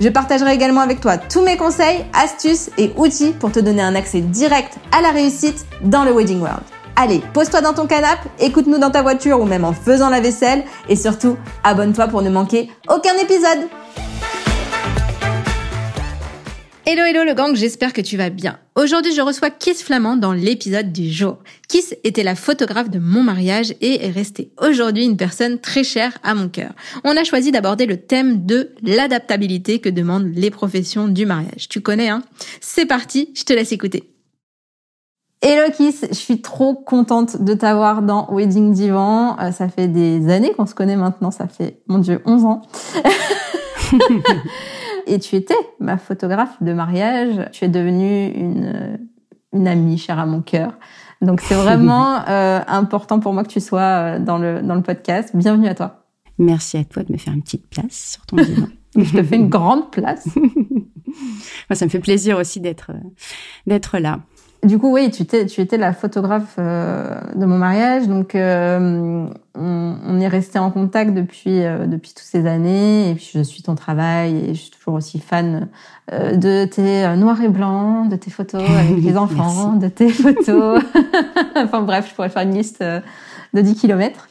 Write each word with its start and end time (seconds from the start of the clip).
Je 0.00 0.08
partagerai 0.08 0.54
également 0.54 0.80
avec 0.80 1.00
toi 1.02 1.18
tous 1.18 1.42
mes 1.42 1.58
conseils, 1.58 2.06
astuces 2.14 2.70
et 2.78 2.90
outils 2.96 3.32
pour 3.32 3.52
te 3.52 3.60
donner 3.60 3.82
un 3.82 3.94
accès 3.94 4.22
direct 4.22 4.78
à 4.92 5.02
la 5.02 5.10
réussite 5.10 5.66
dans 5.82 6.04
le 6.04 6.12
Wedding 6.12 6.40
World. 6.40 6.62
Allez, 6.96 7.20
pose-toi 7.34 7.60
dans 7.60 7.74
ton 7.74 7.86
canapé, 7.86 8.30
écoute-nous 8.38 8.78
dans 8.78 8.90
ta 8.90 9.02
voiture 9.02 9.40
ou 9.40 9.44
même 9.44 9.64
en 9.64 9.74
faisant 9.74 10.08
la 10.08 10.20
vaisselle 10.20 10.64
et 10.88 10.96
surtout, 10.96 11.36
abonne-toi 11.64 12.08
pour 12.08 12.22
ne 12.22 12.30
manquer 12.30 12.70
aucun 12.88 13.14
épisode. 13.22 13.68
Hello 16.86 17.02
hello 17.02 17.24
le 17.24 17.34
gang, 17.34 17.54
j'espère 17.54 17.92
que 17.92 18.00
tu 18.00 18.16
vas 18.16 18.30
bien. 18.30 18.58
Aujourd'hui 18.74 19.14
je 19.14 19.20
reçois 19.20 19.50
Kiss 19.50 19.82
Flamand 19.82 20.16
dans 20.16 20.32
l'épisode 20.32 20.92
du 20.92 21.10
jour. 21.10 21.36
Kiss 21.68 21.94
était 22.04 22.22
la 22.22 22.34
photographe 22.34 22.88
de 22.88 22.98
mon 22.98 23.22
mariage 23.22 23.74
et 23.82 24.06
est 24.06 24.10
restée 24.10 24.50
aujourd'hui 24.58 25.04
une 25.04 25.18
personne 25.18 25.58
très 25.58 25.84
chère 25.84 26.16
à 26.22 26.34
mon 26.34 26.48
cœur. 26.48 26.72
On 27.04 27.18
a 27.18 27.24
choisi 27.24 27.52
d'aborder 27.52 27.84
le 27.84 27.98
thème 27.98 28.46
de 28.46 28.70
l'adaptabilité 28.82 29.80
que 29.80 29.90
demandent 29.90 30.32
les 30.34 30.50
professions 30.50 31.06
du 31.06 31.26
mariage. 31.26 31.68
Tu 31.68 31.82
connais 31.82 32.08
hein? 32.08 32.22
C'est 32.62 32.86
parti, 32.86 33.28
je 33.36 33.44
te 33.44 33.52
laisse 33.52 33.72
écouter. 33.72 34.14
Hello 35.42 35.70
Kiss, 35.70 36.06
je 36.08 36.14
suis 36.14 36.40
trop 36.40 36.74
contente 36.74 37.42
de 37.42 37.52
t'avoir 37.52 38.00
dans 38.00 38.26
Wedding 38.32 38.72
Divan. 38.72 39.36
Euh, 39.38 39.52
ça 39.52 39.68
fait 39.68 39.86
des 39.86 40.30
années 40.30 40.52
qu'on 40.52 40.66
se 40.66 40.74
connaît 40.74 40.96
maintenant, 40.96 41.30
ça 41.30 41.46
fait, 41.46 41.82
mon 41.88 41.98
dieu, 41.98 42.22
11 42.24 42.44
ans. 42.46 42.62
et 45.06 45.18
tu 45.18 45.36
étais 45.36 45.54
ma 45.78 45.96
photographe 45.96 46.62
de 46.62 46.72
mariage. 46.72 47.48
Tu 47.52 47.64
es 47.64 47.68
devenue 47.68 48.28
une, 48.28 48.98
une 49.52 49.68
amie 49.68 49.98
chère 49.98 50.18
à 50.18 50.26
mon 50.26 50.40
cœur. 50.40 50.72
Donc 51.22 51.40
c'est 51.40 51.54
vraiment 51.62 52.26
euh, 52.28 52.60
important 52.66 53.20
pour 53.20 53.32
moi 53.32 53.42
que 53.42 53.48
tu 53.48 53.60
sois 53.60 53.80
euh, 53.80 54.18
dans 54.18 54.38
le, 54.38 54.62
dans 54.62 54.74
le 54.74 54.82
podcast. 54.82 55.34
Bienvenue 55.34 55.68
à 55.68 55.74
toi. 55.74 56.04
Merci 56.38 56.78
à 56.78 56.84
toi 56.84 57.02
de 57.02 57.12
me 57.12 57.18
faire 57.18 57.34
une 57.34 57.42
petite 57.42 57.68
place 57.68 58.12
sur 58.12 58.26
ton 58.26 58.36
divan. 58.36 58.68
Je 58.96 59.12
te 59.12 59.22
fais 59.22 59.36
une 59.36 59.48
grande 59.48 59.90
place. 59.90 60.28
Moi, 60.36 61.74
ça 61.74 61.84
me 61.84 61.90
fait 61.90 62.00
plaisir 62.00 62.38
aussi 62.38 62.60
d'être 62.60 62.92
d'être 63.66 63.98
là. 63.98 64.20
Du 64.62 64.78
coup, 64.78 64.92
oui, 64.92 65.10
tu 65.10 65.22
étais, 65.22 65.46
tu 65.46 65.62
étais 65.62 65.78
la 65.78 65.94
photographe 65.94 66.56
euh, 66.58 67.18
de 67.34 67.46
mon 67.46 67.56
mariage, 67.56 68.06
donc 68.08 68.34
euh, 68.34 69.26
on, 69.54 69.96
on, 70.06 70.20
est 70.20 70.28
resté 70.28 70.58
en 70.58 70.70
contact 70.70 71.14
depuis 71.14 71.62
euh, 71.62 71.86
depuis 71.86 72.10
toutes 72.10 72.26
ces 72.26 72.46
années. 72.46 73.10
Et 73.10 73.14
puis 73.14 73.30
je 73.32 73.40
suis 73.40 73.62
ton 73.62 73.74
travail 73.74 74.36
et 74.36 74.54
je 74.54 74.60
suis 74.60 74.70
toujours 74.70 74.94
aussi 74.94 75.18
fan 75.18 75.68
de 76.10 76.66
tes 76.66 77.16
noirs 77.16 77.40
et 77.40 77.48
blancs, 77.48 78.10
de 78.10 78.16
tes 78.16 78.30
photos 78.30 78.62
avec 78.78 79.02
les 79.02 79.16
enfants, 79.16 79.76
de 79.76 79.88
tes 79.88 80.10
photos. 80.10 80.82
enfin 81.56 81.80
bref, 81.80 82.08
je 82.10 82.14
pourrais 82.14 82.28
faire 82.28 82.42
une 82.42 82.54
liste 82.54 82.82
de 82.82 83.60
10 83.60 83.74
kilomètres. 83.76 84.28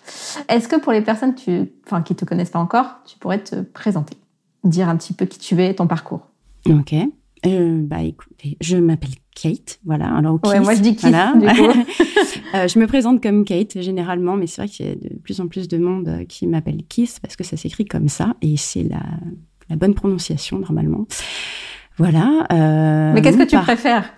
Est-ce 0.48 0.68
que 0.68 0.76
pour 0.76 0.92
les 0.92 1.02
personnes 1.02 1.34
tu, 1.34 1.72
enfin 1.88 2.04
qui 2.04 2.16
te 2.16 2.26
connaissent 2.26 2.52
pas 2.52 2.60
encore, 2.60 3.00
tu 3.06 3.18
pourrais 3.18 3.40
te 3.40 3.62
présenter, 3.62 4.16
dire 4.64 4.90
un 4.90 4.96
petit 4.96 5.14
peu 5.14 5.26
qui 5.26 5.40
tu 5.40 5.60
es, 5.64 5.74
ton 5.74 5.88
parcours? 5.88 6.28
Ok. 6.70 6.94
Euh, 7.46 7.82
bah 7.82 8.02
écoutez, 8.02 8.58
je 8.60 8.78
m'appelle 8.78 9.12
Kate, 9.34 9.80
voilà. 9.86 10.14
Alors 10.14 10.40
ouais, 10.46 10.60
moi 10.60 10.76
je 10.76 10.82
dis 10.82 10.96
Kate. 10.96 11.12
Voilà. 11.38 11.54
euh, 12.56 12.68
je 12.68 12.80
me 12.80 12.86
présente 12.86 13.24
comme 13.24 13.46
Kate 13.46 13.80
généralement, 13.82 14.36
mais 14.36 14.48
c'est 14.48 14.62
vrai 14.62 14.70
qu'il 14.70 14.86
y 14.86 14.90
a 14.90 14.96
de 14.96 15.16
plus 15.24 15.40
en 15.40 15.48
plus 15.48 15.68
de 15.68 15.78
monde 15.78 16.26
qui 16.28 16.48
m'appelle 16.48 16.84
Kiss 16.90 17.20
parce 17.20 17.36
que 17.36 17.44
ça 17.44 17.56
s'écrit 17.56 17.86
comme 17.86 18.10
ça 18.10 18.36
et 18.42 18.58
c'est 18.58 18.84
la, 18.84 19.02
la 19.70 19.76
bonne 19.78 19.94
prononciation 19.94 20.60
normalement. 20.60 21.08
Voilà. 21.98 22.46
Euh, 22.52 23.14
mais 23.14 23.22
qu'est-ce 23.22 23.38
que 23.38 23.44
tu 23.44 23.58
préfères? 23.58 24.14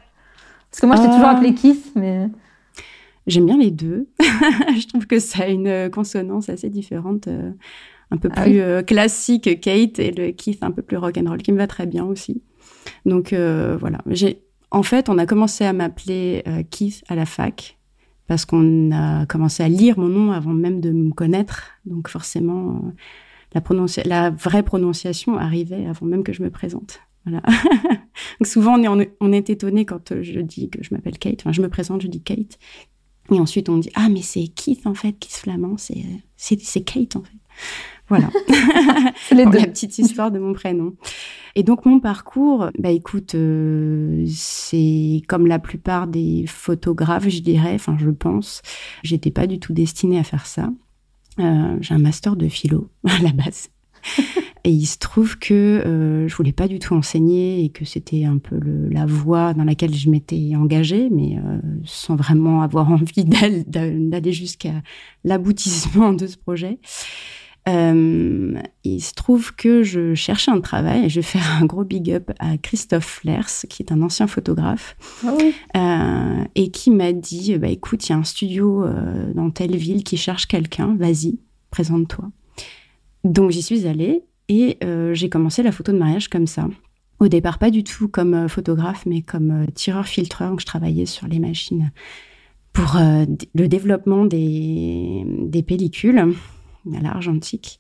Parce 0.72 0.82
que 0.82 0.86
moi 0.88 0.96
je 0.96 1.02
t'ai 1.04 1.10
toujours 1.10 1.28
appelé 1.28 1.54
Kiss, 1.54 1.92
mais 1.96 2.28
j'aime 3.28 3.46
bien 3.46 3.58
les 3.58 3.72
deux. 3.72 4.08
je 4.20 4.88
trouve 4.88 5.06
que 5.06 5.20
ça 5.20 5.44
a 5.44 5.48
une 5.48 5.92
consonance 5.92 6.50
assez 6.50 6.70
différente. 6.70 7.28
un 8.10 8.18
peu 8.18 8.30
ah 8.36 8.42
plus 8.42 8.84
classique 8.86 9.62
Kate 9.62 10.00
et 10.00 10.12
le 10.12 10.32
Keith 10.32 10.64
un 10.64 10.72
peu 10.72 10.82
plus 10.82 10.98
rock'n'roll 10.98 11.42
qui 11.44 11.52
me 11.52 11.58
va 11.58 11.68
très 11.68 11.86
bien 11.86 12.04
aussi. 12.06 12.42
Donc 13.06 13.34
euh, 13.34 13.78
voilà, 13.80 14.00
j'ai 14.08 14.42
en 14.72 14.84
fait, 14.84 15.10
on 15.10 15.18
a 15.18 15.26
commencé 15.26 15.66
à 15.66 15.74
m'appeler 15.74 16.44
euh, 16.48 16.64
Keith 16.70 17.04
à 17.10 17.16
la 17.16 17.26
fac 17.26 17.78
parce 18.28 18.46
qu'on 18.46 18.92
a 18.94 19.26
commencé 19.26 19.62
à 19.62 19.68
lire 19.68 20.00
mon 20.00 20.08
nom 20.08 20.32
avant 20.32 20.54
même 20.54 20.80
de 20.80 20.92
me 20.92 21.12
connaître. 21.12 21.72
Donc 21.86 22.08
forcément, 22.08 22.82
euh, 23.56 23.60
la, 23.60 24.04
la 24.06 24.30
vraie 24.30 24.64
prononciation 24.64 25.38
arrivait 25.38 25.86
avant 25.86 26.06
même 26.08 26.24
que 26.24 26.32
je 26.32 26.42
me 26.42 26.50
présente. 26.50 27.02
Voilà. 27.26 27.42
Donc 28.40 28.48
souvent, 28.48 28.80
on 28.80 29.00
est, 29.00 29.14
on 29.20 29.34
est 29.34 29.50
étonné 29.50 29.86
quand 29.86 30.22
je 30.22 30.40
dis 30.40 30.70
que 30.70 30.82
je 30.82 30.94
m'appelle 30.94 31.18
Kate. 31.18 31.42
Enfin, 31.42 31.52
je 31.52 31.62
me 31.62 31.70
présente, 31.70 32.02
je 32.02 32.08
dis 32.08 32.22
Kate. 32.22 32.58
Et 33.32 33.40
ensuite, 33.40 33.68
on 33.68 33.78
dit 33.78 33.90
Ah, 33.96 34.08
mais 34.10 34.22
c'est 34.22 34.48
Keith 34.48 34.88
en 34.88 34.94
fait, 34.94 35.14
Keith 35.14 35.34
Flamand, 35.34 35.76
c'est 35.78 36.82
Kate 36.86 37.18
en 37.18 37.24
fait. 37.24 37.38
Voilà. 38.12 38.30
c'est 39.30 39.36
les 39.36 39.46
deux. 39.46 39.58
La 39.58 39.68
petite 39.68 39.98
histoire 39.98 40.32
de 40.32 40.40
mon 40.40 40.52
prénom. 40.52 40.96
Et 41.56 41.64
donc 41.64 41.86
mon 41.86 42.02
parcours, 42.02 42.70
bah 42.78 42.92
écoute, 42.92 43.36
euh, 43.36 44.26
c'est 44.28 45.22
comme 45.30 45.48
la 45.48 45.60
plupart 45.60 46.08
des 46.08 46.44
photographes, 46.46 47.30
je 47.30 47.40
dirais. 47.40 47.74
Enfin, 47.74 47.96
je 47.98 48.10
pense. 48.10 48.62
J'étais 49.02 49.32
pas 49.32 49.48
du 49.48 49.60
tout 49.60 49.72
destinée 49.72 50.20
à 50.20 50.24
faire 50.24 50.46
ça. 50.46 50.70
Euh, 51.40 51.78
j'ai 51.80 51.94
un 51.94 52.00
master 52.00 52.36
de 52.36 52.50
philo 52.50 52.90
à 53.08 53.18
la 53.22 53.32
base. 53.32 53.70
Et 54.64 54.70
il 54.70 54.86
se 54.86 54.98
trouve 54.98 55.40
que 55.40 55.54
euh, 55.54 56.28
je 56.28 56.36
voulais 56.36 56.52
pas 56.52 56.68
du 56.68 56.78
tout 56.78 56.94
enseigner 56.94 57.64
et 57.64 57.70
que 57.70 57.84
c'était 57.84 58.26
un 58.26 58.38
peu 58.38 58.60
le, 58.60 58.90
la 58.90 59.08
voie 59.08 59.54
dans 59.54 59.64
laquelle 59.64 59.94
je 59.94 60.10
m'étais 60.10 60.56
engagée, 60.56 61.10
mais 61.10 61.38
euh, 61.38 61.60
sans 61.84 62.16
vraiment 62.16 62.62
avoir 62.62 62.92
envie 62.92 63.26
d'aller 63.26 64.32
jusqu'à 64.32 64.84
l'aboutissement 65.24 66.14
de 66.14 66.28
ce 66.28 66.38
projet. 66.38 66.80
Euh, 67.70 68.60
il 68.84 69.02
se 69.02 69.14
trouve 69.14 69.54
que 69.56 69.84
je 69.84 70.16
cherchais 70.16 70.50
un 70.50 70.62
travail 70.62 71.06
et 71.06 71.10
je 71.10 71.16
vais 71.18 71.26
faire 71.26 71.60
un 71.62 71.66
gros 71.66 71.84
big 71.84 72.12
up 72.12 72.32
à 72.40 72.58
Christophe 72.58 73.06
Flers, 73.06 73.50
qui 73.70 73.84
est 73.84 73.92
un 73.92 74.02
ancien 74.02 74.26
photographe, 74.26 74.96
ah 75.26 75.34
oui. 75.38 75.54
euh, 75.78 76.44
et 76.56 76.72
qui 76.72 76.90
m'a 76.90 77.14
dit 77.14 77.56
bah, 77.60 77.68
écoute, 77.68 78.08
il 78.08 78.14
y 78.14 78.16
a 78.16 78.18
un 78.18 78.24
studio 78.24 78.84
euh, 78.84 79.32
dans 79.34 79.52
telle 79.52 79.76
ville 79.76 80.04
qui 80.04 80.18
cherche 80.18 80.48
quelqu'un, 80.48 80.96
vas-y, 80.96 81.38
présente-toi. 81.70 82.32
Donc 83.24 83.52
j'y 83.52 83.62
suis 83.62 83.86
allée 83.86 84.24
et 84.50 84.78
euh, 84.84 85.14
j'ai 85.14 85.30
commencé 85.30 85.62
la 85.62 85.72
photo 85.72 85.92
de 85.92 86.00
mariage 86.00 86.30
comme 86.30 86.48
ça. 86.48 86.68
Au 87.20 87.28
départ, 87.28 87.60
pas 87.60 87.70
du 87.70 87.84
tout 87.84 88.08
comme 88.08 88.34
euh, 88.34 88.48
photographe, 88.48 89.06
mais 89.06 89.22
comme 89.22 89.68
tireur-filtreur, 89.76 90.50
donc 90.50 90.62
je 90.62 90.66
travaillais 90.66 91.06
sur 91.06 91.28
les 91.28 91.38
machines 91.38 91.92
pour 92.74 92.98
le 92.98 93.68
développement 93.68 94.24
des, 94.24 95.26
des 95.28 95.62
pellicules 95.62 96.34
à 96.96 97.02
l'argentique. 97.02 97.80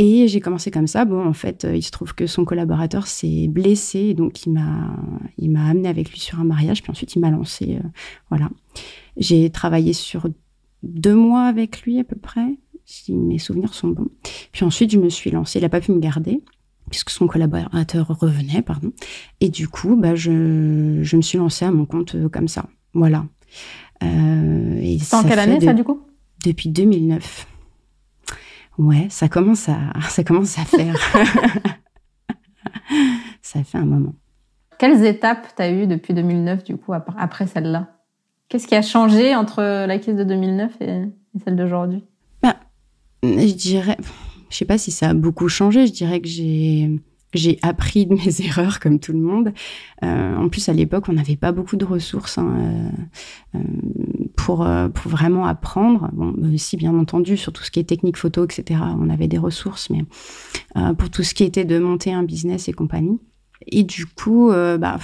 Et 0.00 0.28
j'ai 0.28 0.40
commencé 0.40 0.70
comme 0.70 0.86
ça. 0.86 1.04
Bon, 1.04 1.26
en 1.26 1.32
fait, 1.32 1.66
il 1.74 1.82
se 1.82 1.90
trouve 1.90 2.14
que 2.14 2.28
son 2.28 2.44
collaborateur 2.44 3.08
s'est 3.08 3.48
blessé, 3.48 4.14
donc 4.14 4.46
il 4.46 4.52
m'a, 4.52 4.96
il 5.38 5.50
m'a 5.50 5.66
amené 5.66 5.88
avec 5.88 6.10
lui 6.10 6.20
sur 6.20 6.38
un 6.38 6.44
mariage, 6.44 6.82
puis 6.82 6.90
ensuite 6.92 7.16
il 7.16 7.20
m'a 7.20 7.30
lancé. 7.30 7.78
Euh, 7.82 7.88
voilà. 8.30 8.48
J'ai 9.16 9.50
travaillé 9.50 9.92
sur 9.92 10.28
deux 10.84 11.16
mois 11.16 11.42
avec 11.42 11.82
lui 11.82 11.98
à 11.98 12.04
peu 12.04 12.14
près, 12.14 12.58
si 12.84 13.12
mes 13.12 13.40
souvenirs 13.40 13.74
sont 13.74 13.88
bons. 13.88 14.08
Puis 14.52 14.64
ensuite, 14.64 14.92
je 14.92 14.98
me 14.98 15.08
suis 15.08 15.32
lancée. 15.32 15.58
Il 15.58 15.62
n'a 15.62 15.68
pas 15.68 15.80
pu 15.80 15.90
me 15.90 15.98
garder 15.98 16.42
puisque 16.90 17.10
son 17.10 17.26
collaborateur 17.26 18.06
revenait, 18.18 18.62
pardon. 18.62 18.92
Et 19.40 19.48
du 19.48 19.68
coup, 19.68 19.96
bah, 19.96 20.14
je, 20.14 21.00
je 21.02 21.16
me 21.16 21.22
suis 21.22 21.38
lancée 21.38 21.64
à 21.64 21.70
mon 21.70 21.86
compte 21.86 22.14
euh, 22.14 22.28
comme 22.28 22.48
ça. 22.48 22.66
Voilà. 22.94 23.26
Euh, 24.02 24.80
et 24.80 24.98
en 25.12 25.22
quelle 25.24 25.38
année, 25.38 25.60
ça, 25.60 25.74
du 25.74 25.84
coup? 25.84 26.00
Depuis 26.44 26.68
2009. 26.68 27.46
Ouais, 28.78 29.08
ça 29.10 29.28
commence 29.28 29.68
à, 29.68 29.78
ça 30.08 30.24
commence 30.24 30.58
à 30.58 30.64
faire. 30.64 30.94
ça 33.42 33.62
fait 33.64 33.78
un 33.78 33.84
moment. 33.84 34.14
Quelles 34.78 35.04
étapes 35.04 35.48
tu 35.56 35.62
as 35.62 35.70
eues 35.70 35.86
depuis 35.86 36.14
2009, 36.14 36.64
du 36.64 36.76
coup, 36.76 36.92
après 36.92 37.46
celle-là? 37.48 37.88
Qu'est-ce 38.48 38.66
qui 38.66 38.76
a 38.76 38.82
changé 38.82 39.34
entre 39.34 39.86
la 39.86 39.98
crise 39.98 40.14
de 40.14 40.24
2009 40.24 40.72
et, 40.80 41.02
celle 41.44 41.56
d'aujourd'hui? 41.56 42.04
Bah, 42.42 42.56
Je 43.22 43.52
dirais, 43.54 43.96
je 44.48 44.56
sais 44.56 44.64
pas 44.64 44.78
si 44.78 44.90
ça 44.90 45.10
a 45.10 45.14
beaucoup 45.14 45.48
changé, 45.48 45.86
je 45.86 45.92
dirais 45.92 46.20
que 46.20 46.28
j'ai 46.28 47.00
j'ai 47.34 47.58
appris 47.62 48.06
de 48.06 48.14
mes 48.14 48.40
erreurs 48.46 48.80
comme 48.80 48.98
tout 48.98 49.12
le 49.12 49.18
monde. 49.18 49.52
Euh, 50.02 50.36
en 50.36 50.48
plus, 50.48 50.68
à 50.68 50.72
l'époque, 50.72 51.04
on 51.08 51.12
n'avait 51.12 51.36
pas 51.36 51.52
beaucoup 51.52 51.76
de 51.76 51.84
ressources 51.84 52.38
hein, 52.38 52.54
euh, 53.54 53.58
euh 53.58 53.62
pour, 54.48 54.64
euh, 54.64 54.88
pour 54.88 55.10
vraiment 55.10 55.44
apprendre. 55.44 56.08
Bon, 56.14 56.32
bien 56.78 56.98
entendu, 56.98 57.36
sur 57.36 57.52
tout 57.52 57.62
ce 57.62 57.70
qui 57.70 57.80
est 57.80 57.84
technique 57.84 58.16
photo, 58.16 58.46
etc., 58.46 58.80
on 58.98 59.10
avait 59.10 59.28
des 59.28 59.36
ressources, 59.36 59.90
mais 59.90 60.06
euh, 60.78 60.94
pour 60.94 61.10
tout 61.10 61.22
ce 61.22 61.34
qui 61.34 61.44
était 61.44 61.66
de 61.66 61.78
monter 61.78 62.14
un 62.14 62.22
business 62.22 62.66
et 62.66 62.72
compagnie. 62.72 63.20
Et 63.66 63.82
du 63.82 64.06
coup, 64.06 64.50
bah, 64.50 64.98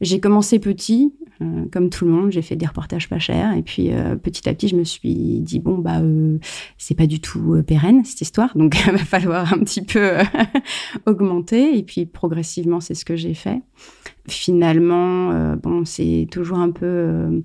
j'ai 0.00 0.18
commencé 0.18 0.58
petit, 0.58 1.14
comme 1.70 1.90
tout 1.90 2.06
le 2.06 2.10
monde, 2.10 2.32
j'ai 2.32 2.42
fait 2.42 2.56
des 2.56 2.66
reportages 2.66 3.08
pas 3.08 3.20
chers. 3.20 3.56
Et 3.56 3.62
puis 3.62 3.90
petit 4.22 4.48
à 4.48 4.54
petit, 4.54 4.66
je 4.66 4.74
me 4.74 4.82
suis 4.82 5.40
dit 5.40 5.60
bon 5.60 5.76
bah 5.76 6.00
c'est 6.78 6.96
pas 6.96 7.06
du 7.06 7.20
tout 7.20 7.62
pérenne 7.66 8.04
cette 8.06 8.22
histoire, 8.22 8.56
donc 8.56 8.76
il 8.86 8.92
va 8.92 8.98
falloir 8.98 9.52
un 9.52 9.58
petit 9.58 9.82
peu 9.82 10.14
augmenter. 11.06 11.78
Et 11.78 11.82
puis 11.82 12.06
progressivement, 12.06 12.80
c'est 12.80 12.94
ce 12.94 13.04
que 13.04 13.14
j'ai 13.14 13.34
fait 13.34 13.60
finalement, 14.32 15.30
euh, 15.32 15.56
bon, 15.56 15.84
c'est 15.84 16.26
toujours 16.30 16.58
un 16.58 16.70
peu 16.70 16.86
euh, 16.86 17.40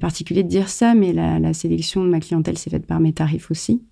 particulier 0.00 0.42
de 0.42 0.48
dire 0.48 0.68
ça, 0.68 0.94
mais 0.94 1.12
la, 1.12 1.52
sélection 1.52 2.04
de 2.04 2.08
ma 2.08 2.20
clientèle 2.20 2.58
s'est 2.58 2.70
faite 2.70 2.86
par 2.86 3.00
mes 3.00 3.12
tarifs 3.12 3.50
aussi. 3.50 3.82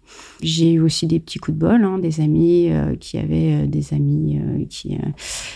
J'ai 0.43 0.73
eu 0.73 0.81
aussi 0.81 1.07
des 1.07 1.21
petits 1.21 1.39
coups 1.39 1.57
de 1.57 1.61
bol, 1.61 1.85
hein, 1.85 1.99
des 1.99 2.21
amis 2.21 2.71
euh, 2.71 2.95
qui 2.97 3.19
avaient 3.19 3.67
des 3.67 3.95
amis 3.95 4.41
qui 4.69 4.97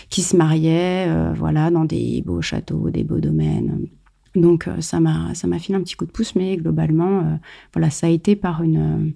qui 0.09 0.21
se 0.21 0.35
mariaient, 0.35 1.33
voilà, 1.33 1.71
dans 1.71 1.85
des 1.85 2.21
beaux 2.25 2.41
châteaux, 2.41 2.89
des 2.89 3.03
beaux 3.03 3.19
domaines. 3.19 3.87
Donc 4.35 4.67
ça 4.79 4.99
m'a 4.99 5.33
ça 5.35 5.47
m'a 5.47 5.59
filé 5.59 5.77
un 5.77 5.81
petit 5.81 5.95
coup 5.95 6.05
de 6.05 6.11
pouce, 6.11 6.35
mais 6.35 6.57
globalement, 6.57 7.39
voilà, 7.73 7.89
ça 7.89 8.07
a 8.07 8.09
été 8.09 8.35
par 8.35 8.63
une 8.63 9.13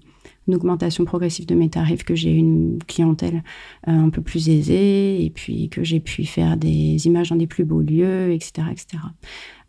une 0.48 0.54
augmentation 0.54 1.04
progressive 1.04 1.46
de 1.46 1.54
mes 1.54 1.68
tarifs, 1.68 2.04
que 2.04 2.14
j'ai 2.14 2.32
une 2.32 2.78
clientèle 2.86 3.42
euh, 3.88 3.92
un 3.92 4.10
peu 4.10 4.22
plus 4.22 4.48
aisée 4.48 5.24
et 5.24 5.30
puis 5.30 5.68
que 5.68 5.82
j'ai 5.82 6.00
pu 6.00 6.24
faire 6.24 6.56
des 6.56 7.06
images 7.06 7.30
dans 7.30 7.36
des 7.36 7.46
plus 7.46 7.64
beaux 7.64 7.80
lieux, 7.80 8.32
etc. 8.32 8.68
etc. 8.70 9.02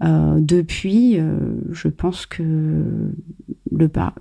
Euh, 0.04 0.38
depuis, 0.40 1.20
euh, 1.20 1.38
je 1.72 1.88
pense 1.88 2.26
que 2.26 3.12
le 3.72 3.88
pas, 3.88 4.14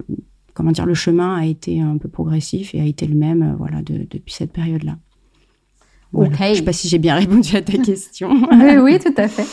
comment 0.54 0.72
dire, 0.72 0.86
le 0.86 0.94
chemin 0.94 1.36
a 1.36 1.44
été 1.44 1.80
un 1.80 1.98
peu 1.98 2.08
progressif 2.08 2.74
et 2.74 2.80
a 2.80 2.84
été 2.84 3.06
le 3.06 3.14
même 3.14 3.54
voilà, 3.58 3.82
depuis 3.82 4.32
cette 4.32 4.52
période-là. 4.52 4.96
Je 6.14 6.20
ne 6.20 6.54
sais 6.54 6.62
pas 6.62 6.72
si 6.72 6.88
j'ai 6.88 6.98
bien 6.98 7.16
répondu 7.16 7.54
à 7.56 7.62
ta 7.62 7.76
question. 7.84 8.30
oui, 8.52 8.76
oui, 8.78 8.98
tout 8.98 9.14
à 9.16 9.28
fait. 9.28 9.46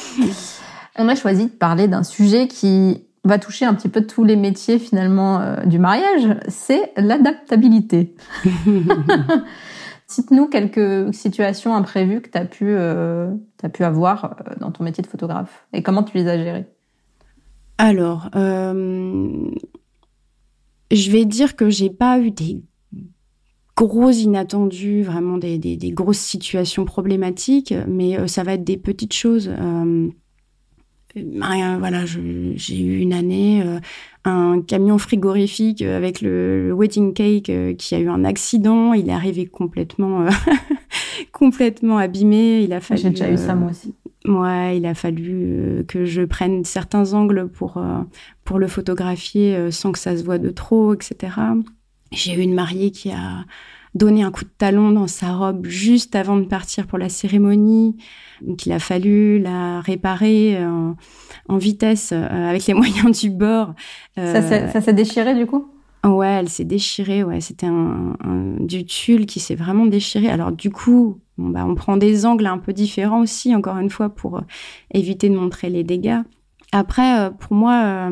On 0.98 1.10
a 1.10 1.16
choisi 1.16 1.46
de 1.46 1.52
parler 1.52 1.88
d'un 1.88 2.04
sujet 2.04 2.48
qui 2.48 3.04
va 3.24 3.40
toucher 3.40 3.66
un 3.66 3.74
petit 3.74 3.90
peu 3.90 4.06
tous 4.06 4.24
les 4.24 4.36
métiers 4.36 4.80
finalement 4.80 5.40
euh, 5.40 5.64
du 5.66 5.80
mariage, 5.80 6.28
c'est 6.48 6.92
l'adaptabilité. 6.98 8.16
Cite-nous 10.08 10.48
quelques 10.48 11.14
situations 11.14 11.74
imprévues 11.74 12.22
que 12.22 12.30
tu 12.30 12.38
as 12.38 12.46
pu 12.46 12.66
euh, 12.68 13.31
as 13.62 13.70
pu 13.70 13.84
avoir 13.84 14.25
euh, 14.25 14.56
dans 14.60 14.72
ton 14.72 14.84
métier 14.84 15.02
de 15.02 15.08
photographe 15.08 15.66
et 15.72 15.81
comment 15.81 16.04
tu 16.04 16.18
les 16.18 16.28
as 16.28 16.38
gérées? 16.38 16.66
Alors, 17.80 18.30
je 18.34 19.52
vais 21.12 21.26
dire 21.26 21.56
que 21.56 21.72
j'ai 21.72 21.90
pas 21.90 22.19
eu 22.19 22.30
des 22.30 22.62
gros 23.76 24.12
inattendus, 24.12 25.02
vraiment 25.02 25.40
des, 25.40 25.58
des, 25.58 25.76
des, 25.76 25.90
grosses 25.90 26.19
situations 26.19 26.86
problématiques, 26.86 27.74
mais 27.88 28.28
ça 28.28 28.44
va 28.44 28.54
être 28.54 28.64
des 28.64 28.78
petites 28.78 29.14
choses 29.14 29.50
rien, 31.15 31.77
voilà, 31.77 32.06
j'ai 32.06 32.80
eu 32.80 33.00
une 33.00 33.13
année 33.13 33.62
euh, 33.63 33.80
un 34.25 34.62
camion 34.62 34.98
frigorifique 34.98 35.81
avec 35.81 36.21
le, 36.21 36.74
wedding 36.74 37.13
cake 37.13 37.50
euh, 37.50 37.74
qui 37.74 37.95
a 37.95 38.00
eu 38.00 38.10
un 38.10 38.24
accident. 38.25 38.94
Il 38.94 39.10
est 39.10 39.13
arrivé 39.13 39.45
complètement, 39.45 40.24
euh, 40.24 40.30
complètement 41.31 41.98
abîmé. 41.98 42.62
Il 42.63 42.74
a 42.74 42.80
fallu. 42.80 43.01
J'ai 43.01 43.10
déjà 43.12 43.31
eu 43.31 43.38
ça 43.38 43.56
moi 43.56 43.71
aussi. 43.71 43.94
Ouais, 44.25 44.77
il 44.77 44.86
a 44.86 44.94
fallu 44.94 45.83
que 45.88 46.06
je 46.06 46.21
prenne 46.21 46.63
certains 46.63 47.13
angles 47.13 47.50
pour 47.50 47.83
pour 48.45 48.57
le 48.57 48.68
photographier 48.68 49.69
sans 49.69 49.92
que 49.92 50.00
ça 50.00 50.16
se 50.16 50.24
voit 50.24 50.38
de 50.38 50.50
trop, 50.50 50.94
etc. 50.94 51.36
J'ai 52.13 52.33
eu 52.33 52.39
une 52.39 52.54
mariée 52.54 52.92
qui 52.92 53.12
a 53.12 53.44
donné 53.95 54.24
un 54.24 54.31
coup 54.31 54.44
de 54.44 54.50
talon 54.57 54.92
dans 54.92 55.07
sa 55.07 55.34
robe 55.34 55.66
juste 55.68 56.16
avant 56.16 56.38
de 56.38 56.45
partir 56.45 56.88
pour 56.88 56.98
la 56.98 57.10
cérémonie. 57.10 57.95
Donc 58.42 58.66
il 58.66 58.72
a 58.72 58.80
fallu 58.80 59.40
la 59.40 59.81
réparer 59.81 60.63
en, 60.66 60.95
en 61.50 61.57
vitesse 61.57 62.12
euh, 62.13 62.50
avec 62.50 62.66
les 62.66 62.74
moyens 62.74 63.19
du 63.19 63.30
bord. 63.30 63.74
Euh, 64.18 64.69
ça 64.72 64.81
s'est 64.81 64.94
déchiré 64.94 65.36
du 65.36 65.45
coup? 65.45 65.68
Ouais, 66.06 66.28
elle 66.28 66.50
s'est 66.50 66.66
déchirée. 66.66 67.24
Ouais, 67.24 67.40
c'était 67.40 67.68
un, 67.68 68.16
du 68.60 68.86
tulle 68.86 69.25
qui 69.25 69.40
s'est 69.40 69.56
vraiment 69.56 69.86
déchiré. 69.86 70.28
Alors 70.30 70.51
du 70.51 70.69
coup, 70.69 71.19
bon, 71.38 71.50
bah, 71.50 71.66
on 71.66 71.75
prend 71.75 71.95
des 71.95 72.25
angles 72.25 72.45
un 72.45 72.57
peu 72.57 72.74
différents 72.74 73.22
aussi, 73.22 73.56
encore 73.56 73.78
une 73.78 73.90
fois, 73.90 74.10
pour 74.10 74.38
euh, 74.38 74.42
éviter 74.94 75.30
de 75.30 75.38
montrer 75.38 75.69
les 75.69 75.84
dégâts. 75.84 76.19
Après, 76.74 77.30
pour 77.38 77.56
moi, 77.56 78.10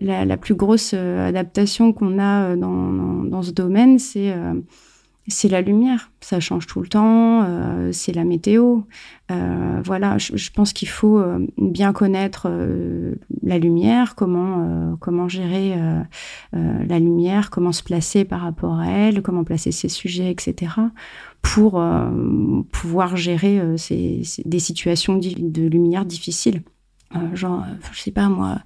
la, 0.00 0.36
plus 0.36 0.54
grosse 0.54 0.94
adaptation 0.94 1.92
qu'on 1.92 2.18
a 2.18 2.56
dans, 2.56 2.92
dans, 3.24 3.42
ce 3.42 3.50
domaine, 3.50 3.98
c'est 3.98 4.32
c'est 5.28 5.48
la 5.48 5.60
lumière. 5.60 6.10
Ça 6.20 6.40
change 6.40 6.66
tout 6.66 6.80
le 6.80 6.88
temps. 6.88 7.44
Euh, 7.44 7.90
c'est 7.92 8.12
la 8.12 8.24
météo. 8.24 8.80
Euh, 9.30 9.80
voilà, 9.84 10.16
je, 10.18 10.50
pense 10.50 10.72
qu'il 10.72 10.88
faut 10.88 11.18
euh, 11.18 11.46
bien 11.58 11.92
connaître 11.92 12.50
la 13.42 13.58
lumière, 13.58 14.14
comment 14.14 15.28
gérer 15.28 15.76
la 16.52 16.98
lumière, 16.98 17.50
comment 17.50 17.72
se 17.72 17.82
placer 17.82 18.24
par 18.24 18.40
rapport 18.40 18.78
à 18.78 18.88
elle, 18.88 19.22
comment 19.22 19.44
placer 19.44 19.70
ses 19.70 19.88
sujets, 19.88 20.30
etc. 20.30 20.72
Pour 21.42 21.82
pouvoir 22.72 23.16
gérer 23.16 23.60
des 24.44 24.58
situations 24.58 25.18
de 25.18 25.66
lumière 25.66 26.04
difficiles. 26.04 26.62
genre, 27.34 27.64
je 27.92 28.00
sais 28.00 28.10
pas 28.10 28.28
moi 28.28 28.58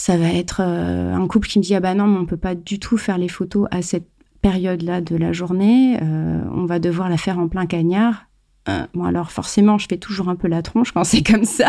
ça 0.00 0.16
va 0.16 0.32
être 0.32 0.60
un 0.62 1.26
couple 1.26 1.48
qui 1.48 1.58
me 1.58 1.62
dit 1.62 1.74
ah 1.74 1.80
bah 1.80 1.94
non 1.94 2.06
mais 2.06 2.18
on 2.18 2.24
peut 2.24 2.38
pas 2.38 2.54
du 2.54 2.78
tout 2.78 2.96
faire 2.96 3.18
les 3.18 3.28
photos 3.28 3.68
à 3.70 3.82
cette 3.82 4.08
période-là 4.40 5.00
de 5.00 5.16
la 5.16 5.32
journée, 5.32 5.98
euh, 6.02 6.42
on 6.52 6.64
va 6.64 6.78
devoir 6.78 7.08
la 7.08 7.16
faire 7.16 7.38
en 7.38 7.48
plein 7.48 7.66
cagnard. 7.66 8.26
Euh, 8.68 8.86
bon, 8.94 9.04
alors 9.04 9.30
forcément, 9.30 9.78
je 9.78 9.86
fais 9.88 9.96
toujours 9.96 10.28
un 10.28 10.36
peu 10.36 10.48
la 10.48 10.62
tronche 10.62 10.92
quand 10.92 11.04
c'est 11.04 11.22
comme 11.22 11.44
ça. 11.44 11.68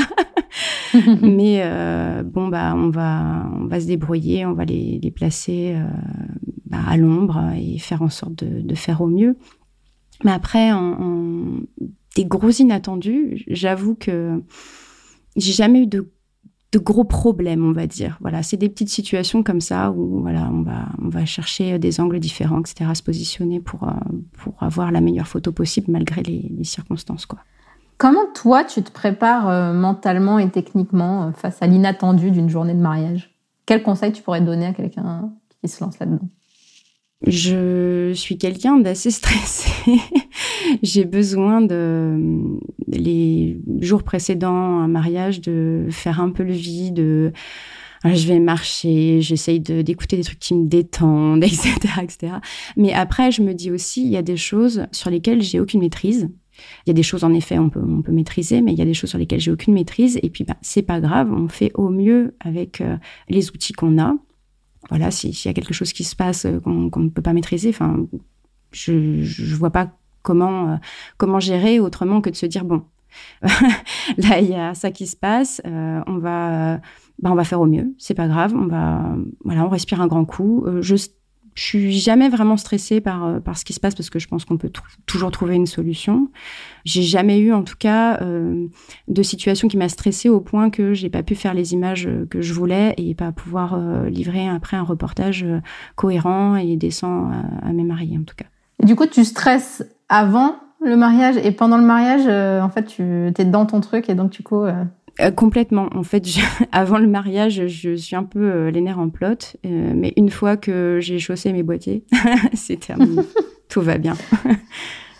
Mais 1.21 1.61
euh, 1.63 2.23
bon, 2.23 2.47
bah, 2.47 2.73
on 2.75 2.89
va, 2.89 3.49
on 3.59 3.65
va 3.65 3.79
se 3.79 3.87
débrouiller, 3.87 4.45
on 4.45 4.53
va 4.53 4.65
les, 4.65 4.99
les 5.01 5.11
placer 5.11 5.75
bah, 6.65 6.79
à 6.87 6.97
l'ombre 6.97 7.41
et 7.57 7.77
faire 7.77 8.01
en 8.01 8.09
sorte 8.09 8.35
de, 8.43 8.61
de, 8.61 8.75
faire 8.75 9.01
au 9.01 9.07
mieux. 9.07 9.37
Mais 10.23 10.31
après, 10.31 10.71
en, 10.71 11.61
des 12.15 12.25
gros 12.25 12.49
inattendus, 12.49 13.43
j'avoue 13.47 13.95
que 13.95 14.41
j'ai 15.37 15.53
jamais 15.53 15.83
eu 15.83 15.87
de 15.87 16.09
de 16.71 16.79
gros 16.79 17.03
problèmes, 17.03 17.65
on 17.65 17.73
va 17.73 17.85
dire. 17.85 18.17
Voilà, 18.21 18.43
c'est 18.43 18.57
des 18.57 18.69
petites 18.69 18.89
situations 18.89 19.43
comme 19.43 19.59
ça 19.59 19.91
où 19.91 20.21
voilà, 20.21 20.49
on 20.51 20.61
va 20.61 20.85
on 21.01 21.09
va 21.09 21.25
chercher 21.25 21.77
des 21.79 21.99
angles 21.99 22.19
différents, 22.19 22.61
etc. 22.61 22.89
à 22.89 22.95
se 22.95 23.03
positionner 23.03 23.59
pour 23.59 23.83
euh, 23.83 23.91
pour 24.33 24.61
avoir 24.63 24.91
la 24.91 25.01
meilleure 25.01 25.27
photo 25.27 25.51
possible 25.51 25.87
malgré 25.91 26.21
les, 26.23 26.63
circonstances, 26.63 27.25
quoi. 27.25 27.39
Comment 27.97 28.25
toi 28.33 28.63
tu 28.63 28.81
te 28.81 28.91
prépares 28.91 29.49
euh, 29.49 29.73
mentalement 29.73 30.39
et 30.39 30.49
techniquement 30.49 31.27
euh, 31.27 31.31
face 31.33 31.61
à 31.61 31.67
l'inattendu 31.67 32.31
d'une 32.31 32.49
journée 32.49 32.73
de 32.73 32.79
mariage? 32.79 33.35
Quel 33.65 33.83
conseil 33.83 34.11
tu 34.11 34.23
pourrais 34.23 34.41
donner 34.41 34.65
à 34.65 34.73
quelqu'un 34.73 35.31
qui 35.61 35.67
se 35.67 35.83
lance 35.83 35.99
là-dedans? 35.99 36.27
Je 37.27 38.11
suis 38.13 38.37
quelqu'un 38.37 38.77
d'assez 38.77 39.11
stressé. 39.11 39.69
J'ai 40.81 41.05
besoin 41.05 41.61
de 41.61 42.57
les 42.87 43.59
jours 43.79 44.03
précédents 44.03 44.79
un 44.79 44.87
mariage 44.87 45.41
de 45.41 45.87
faire 45.89 46.19
un 46.19 46.29
peu 46.29 46.43
le 46.43 46.53
vide. 46.53 47.33
je 48.03 48.27
vais 48.27 48.39
marcher, 48.39 49.21
j'essaye 49.21 49.59
d'écouter 49.59 50.17
des 50.17 50.23
trucs 50.23 50.39
qui 50.39 50.55
me 50.55 50.67
détendent, 50.67 51.43
etc., 51.43 51.71
etc. 52.01 52.33
Mais 52.75 52.93
après, 52.93 53.31
je 53.31 53.41
me 53.41 53.53
dis 53.53 53.71
aussi, 53.71 54.03
il 54.03 54.09
y 54.09 54.17
a 54.17 54.23
des 54.23 54.37
choses 54.37 54.85
sur 54.91 55.09
lesquelles 55.09 55.41
j'ai 55.41 55.59
aucune 55.59 55.81
maîtrise. 55.81 56.29
Il 56.85 56.89
y 56.89 56.91
a 56.91 56.93
des 56.93 57.03
choses, 57.03 57.23
en 57.23 57.33
effet, 57.33 57.57
on 57.57 57.69
peut, 57.69 57.81
on 57.83 58.01
peut 58.01 58.11
maîtriser, 58.11 58.61
mais 58.61 58.71
il 58.71 58.77
y 58.77 58.81
a 58.81 58.85
des 58.85 58.93
choses 58.93 59.09
sur 59.09 59.19
lesquelles 59.19 59.39
j'ai 59.39 59.51
aucune 59.51 59.73
maîtrise. 59.73 60.19
Et 60.21 60.29
puis, 60.29 60.43
bah, 60.43 60.57
c'est 60.61 60.81
pas 60.81 60.99
grave, 60.99 61.31
on 61.31 61.47
fait 61.47 61.71
au 61.75 61.89
mieux 61.89 62.35
avec 62.39 62.81
euh, 62.81 62.97
les 63.29 63.49
outils 63.49 63.73
qu'on 63.73 63.99
a 63.99 64.15
voilà, 64.89 65.11
s'il 65.11 65.33
y 65.45 65.47
a 65.47 65.53
quelque 65.53 65.73
chose 65.73 65.93
qui 65.93 66.03
se 66.03 66.15
passe 66.15 66.45
euh, 66.45 66.59
qu'on 66.59 66.99
ne 66.99 67.09
peut 67.09 67.21
pas 67.21 67.33
maîtriser, 67.33 67.69
enfin, 67.69 68.05
je 68.71 68.91
ne 68.93 69.55
vois 69.55 69.69
pas 69.69 69.91
comment, 70.21 70.71
euh, 70.71 70.75
comment 71.17 71.39
gérer 71.39 71.79
autrement 71.79 72.21
que 72.21 72.29
de 72.29 72.35
se 72.35 72.45
dire, 72.45 72.65
bon, 72.65 72.83
là, 73.41 74.39
il 74.39 74.49
y 74.49 74.55
a 74.55 74.73
ça 74.73 74.91
qui 74.91 75.07
se 75.07 75.15
passe, 75.15 75.61
euh, 75.65 76.01
on, 76.07 76.17
va, 76.17 76.77
bah, 77.21 77.31
on 77.31 77.35
va 77.35 77.43
faire 77.43 77.61
au 77.61 77.65
mieux, 77.65 77.93
c'est 77.97 78.13
pas 78.13 78.27
grave, 78.27 78.53
on 78.55 78.67
va, 78.67 79.15
voilà, 79.43 79.65
on 79.65 79.69
respire 79.69 80.01
un 80.01 80.07
grand 80.07 80.25
coup. 80.25 80.65
je 80.81 80.95
je 81.55 81.63
suis 81.63 81.91
jamais 81.99 82.29
vraiment 82.29 82.57
stressée 82.57 83.01
par 83.01 83.25
euh, 83.25 83.39
par 83.39 83.57
ce 83.57 83.65
qui 83.65 83.73
se 83.73 83.79
passe 83.79 83.95
parce 83.95 84.09
que 84.09 84.19
je 84.19 84.27
pense 84.27 84.45
qu'on 84.45 84.57
peut 84.57 84.71
toujours 85.05 85.31
trouver 85.31 85.55
une 85.55 85.65
solution. 85.65 86.29
J'ai 86.85 87.03
jamais 87.03 87.39
eu 87.39 87.53
en 87.53 87.63
tout 87.63 87.75
cas 87.77 88.21
euh, 88.21 88.67
de 89.07 89.23
situation 89.23 89.67
qui 89.67 89.77
m'a 89.77 89.89
stressée 89.89 90.29
au 90.29 90.39
point 90.39 90.69
que 90.69 90.93
j'ai 90.93 91.09
pas 91.09 91.23
pu 91.23 91.35
faire 91.35 91.53
les 91.53 91.73
images 91.73 92.09
que 92.29 92.41
je 92.41 92.53
voulais 92.53 92.93
et 92.97 93.15
pas 93.15 93.31
pouvoir 93.31 93.73
euh, 93.73 94.09
livrer 94.09 94.47
après 94.47 94.77
un 94.77 94.83
reportage 94.83 95.45
cohérent 95.95 96.55
et 96.55 96.75
décent 96.77 97.29
à, 97.63 97.73
mes 97.73 97.83
mariés 97.83 98.17
en 98.17 98.23
tout 98.23 98.35
cas. 98.35 98.45
Et 98.81 98.85
du 98.85 98.95
coup, 98.95 99.05
tu 99.05 99.23
stresses 99.25 99.83
avant 100.09 100.55
le 100.83 100.95
mariage 100.95 101.37
et 101.37 101.51
pendant 101.51 101.77
le 101.77 101.83
mariage, 101.83 102.27
en 102.27 102.69
fait, 102.69 102.85
tu 102.85 103.03
es 103.37 103.45
dans 103.45 103.65
ton 103.65 103.81
truc 103.81 104.09
et 104.09 104.15
donc 104.15 104.31
du 104.31 104.41
coup 104.41 104.65
euh, 105.19 105.31
complètement. 105.31 105.89
En 105.93 106.03
fait, 106.03 106.23
avant 106.71 106.97
le 106.97 107.07
mariage, 107.07 107.67
je 107.67 107.95
suis 107.95 108.15
un 108.15 108.23
peu 108.23 108.39
euh, 108.39 108.71
les 108.71 108.81
nerfs 108.81 108.99
en 108.99 109.09
plot, 109.09 109.27
euh, 109.65 109.93
mais 109.95 110.13
une 110.15 110.29
fois 110.29 110.57
que 110.57 110.99
j'ai 111.01 111.19
chaussé 111.19 111.51
mes 111.51 111.63
boîtiers, 111.63 112.03
c'est 112.53 112.79
terminé. 112.79 113.23
Tout 113.69 113.81
va 113.81 113.97
bien. 113.97 114.15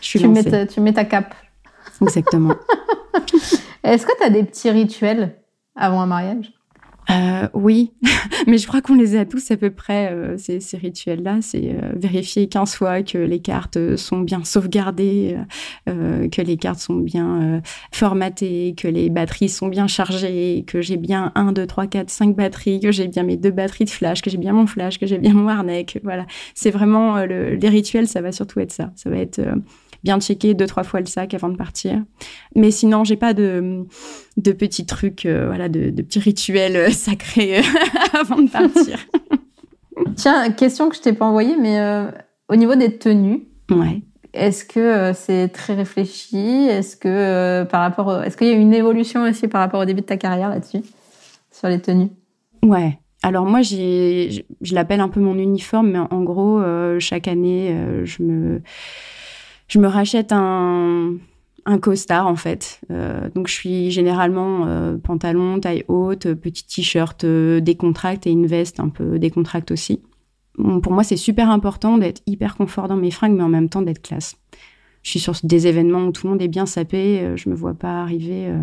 je 0.01 0.07
suis 0.07 0.19
tu, 0.19 0.27
mets 0.27 0.43
ta, 0.43 0.65
tu 0.65 0.81
mets 0.81 0.93
ta 0.93 1.05
cape. 1.05 1.33
Exactement. 2.01 2.55
Est-ce 3.83 4.05
que 4.05 4.11
tu 4.17 4.23
as 4.23 4.29
des 4.29 4.43
petits 4.43 4.69
rituels 4.69 5.35
avant 5.75 6.01
un 6.01 6.05
mariage? 6.05 6.51
Euh, 7.09 7.47
oui, 7.53 7.91
mais 8.47 8.57
je 8.57 8.67
crois 8.67 8.81
qu'on 8.81 8.93
les 8.93 9.15
a 9.15 9.25
tous 9.25 9.51
à 9.51 9.57
peu 9.57 9.71
près, 9.71 10.11
euh, 10.11 10.37
ces, 10.37 10.59
rituels-là. 10.77 11.39
C'est 11.41 11.71
euh, 11.71 11.91
vérifier 11.95 12.47
15 12.47 12.75
fois 12.75 13.01
que 13.01 13.17
les 13.17 13.39
cartes 13.39 13.95
sont 13.95 14.19
bien 14.19 14.43
sauvegardées, 14.43 15.37
euh, 15.89 16.29
que 16.29 16.41
les 16.41 16.57
cartes 16.57 16.79
sont 16.79 16.95
bien 16.95 17.61
formatées, 17.91 18.75
que 18.77 18.87
les 18.87 19.09
batteries 19.09 19.49
sont 19.49 19.67
bien 19.67 19.87
chargées, 19.87 20.63
que 20.67 20.81
j'ai 20.81 20.97
bien 20.97 21.31
1, 21.35 21.53
2, 21.53 21.65
3, 21.65 21.87
4, 21.87 22.09
5 22.09 22.35
batteries, 22.35 22.79
que 22.79 22.91
j'ai 22.91 23.07
bien 23.07 23.23
mes 23.23 23.37
deux 23.37 23.51
batteries 23.51 23.85
de 23.85 23.89
flash, 23.89 24.21
que 24.21 24.29
j'ai 24.29 24.37
bien 24.37 24.53
mon 24.53 24.67
flash, 24.67 24.99
que 24.99 25.05
j'ai 25.05 25.17
bien 25.17 25.33
mon 25.33 25.47
harnais. 25.47 25.85
voilà, 26.03 26.25
c'est 26.53 26.71
vraiment 26.71 27.25
le, 27.25 27.55
les 27.55 27.69
rituels, 27.69 28.07
ça 28.07 28.21
va 28.21 28.31
surtout 28.31 28.59
être 28.59 28.71
ça. 28.71 28.91
Ça 28.95 29.09
va 29.09 29.17
être 29.17 29.41
bien 30.03 30.19
checker 30.19 30.53
deux 30.53 30.65
trois 30.65 30.83
fois 30.83 30.99
le 30.99 31.05
sac 31.05 31.33
avant 31.33 31.49
de 31.49 31.57
partir. 31.57 32.03
Mais 32.55 32.71
sinon, 32.71 33.03
j'ai 33.03 33.17
pas 33.17 33.33
de 33.33 33.85
de 34.37 34.51
petits 34.51 34.85
trucs, 34.85 35.25
euh, 35.25 35.47
voilà, 35.47 35.69
de, 35.69 35.89
de, 35.89 36.01
petits 36.01 36.19
rituels 36.19 36.75
euh, 36.75 36.89
sacrés 36.91 37.59
euh, 37.59 37.63
avant 38.19 38.41
de 38.41 38.49
partir. 38.49 38.99
Tiens, 40.15 40.51
question 40.51 40.89
que 40.89 40.95
je 40.95 41.01
t'ai 41.01 41.13
pas 41.13 41.25
envoyée, 41.25 41.55
mais 41.59 41.79
au 42.49 42.55
niveau 42.55 42.75
des 42.75 42.97
tenues. 42.97 43.43
Ouais. 43.69 44.01
Est-ce 44.33 44.65
que 44.65 45.11
c'est 45.13 45.49
très 45.49 45.75
réfléchi? 45.75 46.65
Est-ce 46.67 46.95
que 46.95 47.63
par 47.65 47.81
rapport, 47.81 48.23
est-ce 48.23 48.35
qu'il 48.35 48.47
y 48.47 48.51
a 48.51 48.53
une 48.53 48.73
évolution 48.73 49.23
aussi 49.23 49.47
par 49.47 49.61
rapport 49.61 49.81
au 49.81 49.85
début 49.85 50.01
de 50.01 50.05
ta 50.05 50.17
carrière 50.17 50.49
là-dessus 50.49 50.81
sur 51.51 51.67
les 51.67 51.79
tenues? 51.79 52.09
Ouais. 52.63 52.97
Alors 53.21 53.45
moi, 53.45 53.61
j'ai, 53.61 54.45
je, 54.61 54.73
l'appelle 54.73 55.01
un 55.01 55.09
peu 55.09 55.19
mon 55.19 55.37
uniforme, 55.37 55.91
mais 55.91 55.99
en 55.99 56.23
gros, 56.23 56.61
chaque 56.99 57.27
année, 57.27 57.77
je 58.05 58.23
me 58.23 58.61
je 59.71 59.79
me 59.79 59.87
rachète 59.87 60.33
un, 60.33 61.13
un 61.65 61.79
costard 61.79 62.27
en 62.27 62.35
fait. 62.35 62.81
Euh, 62.91 63.29
donc 63.33 63.47
je 63.47 63.53
suis 63.53 63.89
généralement 63.89 64.65
euh, 64.67 64.97
pantalon, 64.97 65.59
taille 65.59 65.85
haute, 65.87 66.33
petit 66.33 66.65
t-shirt 66.65 67.23
euh, 67.23 67.61
décontracte 67.61 68.27
et 68.27 68.31
une 68.31 68.47
veste 68.47 68.81
un 68.81 68.89
peu 68.89 69.17
décontracte 69.17 69.71
aussi. 69.71 70.01
pour 70.57 70.91
moi, 70.91 71.03
c'est 71.03 71.15
super 71.15 71.49
important 71.49 71.97
d'être 71.97 72.21
hyper 72.27 72.57
confort 72.57 72.89
dans 72.89 72.97
mes 72.97 73.11
fringues, 73.11 73.37
mais 73.37 73.43
en 73.43 73.49
même 73.49 73.69
temps 73.69 73.81
d'être 73.81 74.01
classe. 74.01 74.35
Je 75.03 75.09
suis 75.09 75.19
sur 75.19 75.33
des 75.41 75.65
événements 75.65 76.05
où 76.05 76.11
tout 76.11 76.27
le 76.27 76.31
monde 76.31 76.41
est 76.41 76.49
bien 76.49 76.65
sapé, 76.65 77.21
euh, 77.21 77.37
je 77.37 77.49
me 77.49 77.55
vois 77.55 77.73
pas 77.73 78.01
arriver 78.01 78.53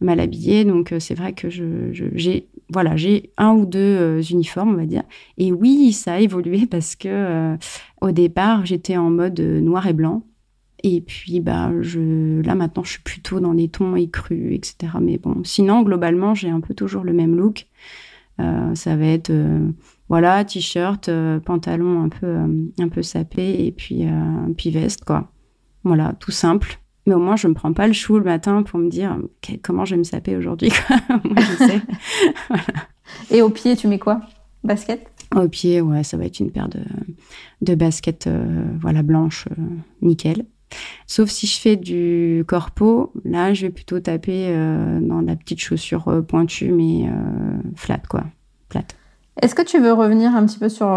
mal 0.00 0.18
habillée, 0.18 0.64
donc 0.64 0.94
c'est 0.98 1.14
vrai 1.14 1.34
que 1.34 1.50
j'ai 1.50 2.48
voilà 2.72 2.96
j'ai 2.96 3.30
un 3.36 3.52
ou 3.52 3.66
deux 3.66 4.22
uniformes 4.32 4.70
on 4.70 4.76
va 4.76 4.86
dire. 4.86 5.02
Et 5.36 5.52
oui, 5.52 5.92
ça 5.92 6.14
a 6.14 6.20
évolué 6.20 6.64
parce 6.66 6.96
que 6.96 7.54
au 8.00 8.12
départ 8.12 8.64
j'étais 8.64 8.96
en 8.96 9.10
mode 9.10 9.38
noir 9.38 9.86
et 9.86 9.92
blanc 9.92 10.22
et 10.86 11.00
puis, 11.00 11.40
bah, 11.40 11.72
je, 11.80 12.42
là, 12.42 12.54
maintenant, 12.54 12.84
je 12.84 12.90
suis 12.90 13.02
plutôt 13.02 13.40
dans 13.40 13.52
les 13.52 13.68
tons 13.68 13.96
écrus, 13.96 14.52
etc. 14.52 14.92
Mais 15.00 15.16
bon, 15.16 15.42
sinon, 15.42 15.80
globalement, 15.80 16.34
j'ai 16.34 16.50
un 16.50 16.60
peu 16.60 16.74
toujours 16.74 17.04
le 17.04 17.14
même 17.14 17.34
look. 17.36 17.68
Euh, 18.38 18.74
ça 18.74 18.94
va 18.94 19.06
être, 19.06 19.30
euh, 19.30 19.70
voilà, 20.10 20.44
t-shirt, 20.44 21.08
euh, 21.08 21.40
pantalon 21.40 22.02
un 22.02 22.10
peu, 22.10 22.36
un 22.78 22.88
peu 22.88 23.00
sapé 23.00 23.64
et 23.64 23.72
puis, 23.72 24.04
puis 24.58 24.70
veste, 24.70 25.04
quoi. 25.06 25.32
Voilà, 25.84 26.12
tout 26.20 26.32
simple. 26.32 26.78
Mais 27.06 27.14
au 27.14 27.18
moins, 27.18 27.36
je 27.36 27.48
me 27.48 27.54
prends 27.54 27.72
pas 27.72 27.86
le 27.86 27.94
chou 27.94 28.18
le 28.18 28.24
matin 28.24 28.62
pour 28.62 28.78
me 28.78 28.90
dire 28.90 29.18
comment 29.62 29.86
je 29.86 29.94
vais 29.94 29.98
me 29.98 30.04
saper 30.04 30.36
aujourd'hui. 30.36 30.70
Moi, 31.08 31.34
je 31.38 31.64
sais. 31.64 31.80
Et 33.34 33.40
au 33.40 33.48
pied, 33.48 33.74
tu 33.74 33.88
mets 33.88 33.98
quoi? 33.98 34.20
Basket? 34.64 35.06
Au 35.34 35.48
pied, 35.48 35.80
ouais, 35.80 36.04
ça 36.04 36.18
va 36.18 36.26
être 36.26 36.40
une 36.40 36.50
paire 36.50 36.68
de, 36.68 36.80
de 37.62 37.74
baskets 37.74 38.28
voilà, 38.80 39.02
blanches, 39.02 39.48
nickel. 40.02 40.44
Sauf 41.06 41.30
si 41.30 41.46
je 41.46 41.60
fais 41.60 41.76
du 41.76 42.44
corpo, 42.46 43.12
là, 43.24 43.54
je 43.54 43.66
vais 43.66 43.72
plutôt 43.72 44.00
taper 44.00 44.48
euh, 44.48 45.00
dans 45.00 45.20
la 45.20 45.36
petite 45.36 45.60
chaussure 45.60 46.08
euh, 46.08 46.22
pointue, 46.22 46.72
mais 46.72 47.08
euh, 47.08 47.10
flat, 47.76 48.02
quoi. 48.08 48.24
Est-ce 49.40 49.54
que 49.54 49.62
tu 49.62 49.78
veux 49.78 49.92
revenir 49.92 50.34
un 50.34 50.46
petit 50.46 50.58
peu 50.58 50.68
sur 50.68 50.88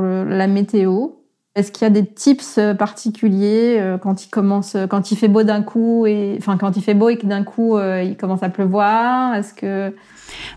la 0.00 0.46
météo? 0.46 1.08
Est-ce 1.56 1.72
qu'il 1.72 1.82
y 1.82 1.86
a 1.86 1.90
des 1.90 2.06
tips 2.06 2.60
particuliers 2.78 3.96
quand 4.00 4.24
il 4.24 4.28
commence, 4.28 4.76
quand 4.88 5.10
il 5.10 5.16
fait 5.16 5.28
beau 5.28 5.42
d'un 5.42 5.62
coup 5.62 6.06
et, 6.06 6.36
enfin, 6.38 6.56
quand 6.56 6.76
il 6.76 6.82
fait 6.82 6.94
beau 6.94 7.08
et 7.08 7.16
que 7.16 7.26
d'un 7.26 7.42
coup 7.42 7.78
il 7.78 8.16
commence 8.16 8.42
à 8.42 8.50
pleuvoir 8.50 9.34
Est-ce 9.34 9.54
que 9.54 9.92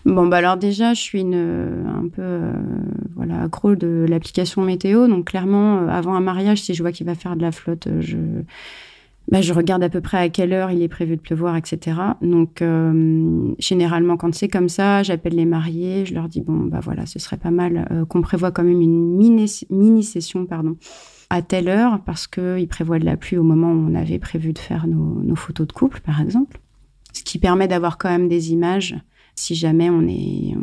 Bon, 0.04 0.26
bah 0.26 0.38
alors 0.38 0.56
déjà, 0.56 0.94
je 0.94 1.00
suis 1.00 1.20
une, 1.20 1.34
un 1.34 2.08
peu 2.08 2.22
euh, 2.22 2.52
voilà, 3.14 3.42
accro 3.42 3.74
de 3.74 4.06
l'application 4.08 4.62
météo. 4.62 5.08
Donc 5.08 5.26
clairement, 5.26 5.78
euh, 5.78 5.88
avant 5.88 6.14
un 6.14 6.20
mariage, 6.20 6.62
si 6.62 6.74
je 6.74 6.82
vois 6.82 6.92
qu'il 6.92 7.06
va 7.06 7.14
faire 7.14 7.36
de 7.36 7.42
la 7.42 7.52
flotte, 7.52 7.86
euh, 7.86 8.00
je, 8.00 8.16
bah, 9.30 9.40
je 9.40 9.52
regarde 9.52 9.82
à 9.82 9.88
peu 9.88 10.00
près 10.00 10.18
à 10.18 10.28
quelle 10.28 10.52
heure 10.52 10.70
il 10.70 10.82
est 10.82 10.88
prévu 10.88 11.16
de 11.16 11.20
pleuvoir, 11.20 11.56
etc. 11.56 11.96
Donc 12.20 12.62
généralement, 13.58 14.16
quand 14.16 14.34
c'est 14.34 14.48
comme 14.48 14.68
ça, 14.68 15.02
j'appelle 15.02 15.34
les 15.34 15.46
mariés, 15.46 16.04
je 16.04 16.14
leur 16.14 16.28
dis, 16.28 16.40
bon, 16.40 16.66
bah 16.66 16.80
voilà, 16.82 17.06
ce 17.06 17.18
serait 17.18 17.36
pas 17.36 17.50
mal 17.50 17.88
qu'on 18.08 18.22
prévoit 18.22 18.50
quand 18.50 18.64
même 18.64 18.80
une 18.80 19.16
mini-session, 19.70 20.46
pardon 20.46 20.76
à 21.30 21.42
telle 21.42 21.68
heure 21.68 22.00
parce 22.04 22.26
qu'ils 22.26 22.68
prévoient 22.68 22.98
de 22.98 23.04
la 23.04 23.16
pluie 23.16 23.38
au 23.38 23.44
moment 23.44 23.70
où 23.70 23.88
on 23.88 23.94
avait 23.94 24.18
prévu 24.18 24.52
de 24.52 24.58
faire 24.58 24.86
nos, 24.86 25.36
photos 25.36 25.66
de 25.66 25.72
couple, 25.72 26.00
par 26.00 26.20
exemple. 26.20 26.60
Ce 27.12 27.22
qui 27.22 27.38
permet 27.38 27.68
d'avoir 27.68 27.96
quand 27.96 28.10
même 28.10 28.28
des 28.28 28.52
images 28.52 28.96
si 29.36 29.54
jamais 29.54 29.88
on 29.88 30.06
est, 30.06 30.54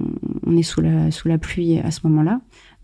on, 0.46 0.56
est 0.56 0.64
sous, 0.64 0.82
la, 0.82 1.10
sous 1.10 1.28
la 1.28 1.38
pluie 1.38 1.80
à 1.80 1.90
ce 1.90 2.02
moment-là. 2.04 2.42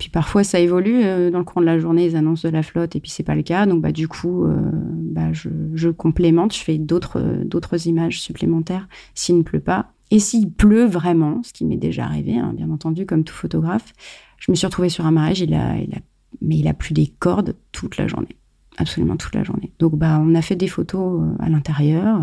Parfois, 0.10 0.44
ça 0.44 0.60
évolue. 0.60 1.04
Euh, 1.04 1.32
dans 1.32 1.40
le 1.40 1.44
cours 1.44 1.62
de 1.62 1.66
la 1.66 1.80
journée, 1.80 2.06
ils 2.06 2.16
annoncent 2.16 2.48
de 2.48 2.54
la 2.54 2.64
flotte 2.64 2.96
et 2.96 3.00
puis 3.00 3.12
c'est 3.12 3.24
pas 3.24 3.36
le 3.36 3.44
cas. 3.44 3.66
Donc, 3.66 3.82
bah, 3.82 3.92
du 3.92 4.08
coup, 4.08 4.46
euh, 4.46 4.56
bah, 4.74 5.34
je, 5.34 5.50
je, 5.74 5.90
complémente, 5.90 6.54
je 6.54 6.60
fais 6.60 6.78
d'autres, 6.78 7.22
d'autres 7.46 7.88
images 7.88 8.22
supplémentaires 8.22 8.88
s'il 9.16 9.38
ne 9.38 9.44
pleut 9.44 9.60
pas. 9.60 9.92
Et 10.12 10.20
s'il 10.20 10.52
pleut 10.52 10.86
vraiment, 10.86 11.42
ce 11.44 11.54
qui 11.54 11.66
m'est 11.66 11.78
déjà 11.78 12.06
arrivé, 12.06 12.38
hein, 12.38 12.54
bien 12.56 12.70
entendu, 12.70 13.06
comme 13.06 13.24
tout 13.24 13.34
photographe, 13.34 13.94
je 14.38 14.52
me 14.52 14.56
suis 14.56 14.68
retrouvée 14.68 14.90
sur 14.90 15.06
un 15.06 15.12
mariage, 15.12 15.40
il 15.42 15.54
a, 15.54 15.78
il 15.78 15.90
mais 16.42 16.58
il 16.58 16.68
a 16.68 16.74
plu 16.74 16.94
des 16.94 17.08
cordes 17.08 17.56
toute 17.72 17.98
la 17.98 18.08
journée 18.08 18.36
absolument 18.78 19.18
toute 19.18 19.36
la 19.36 19.44
journée. 19.44 19.72
Donc 19.80 19.96
bah 19.96 20.20
on 20.22 20.36
a 20.36 20.42
fait 20.42 20.56
des 20.56 20.68
photos 20.68 21.22
euh, 21.22 21.44
à 21.44 21.50
l'intérieur, 21.50 22.20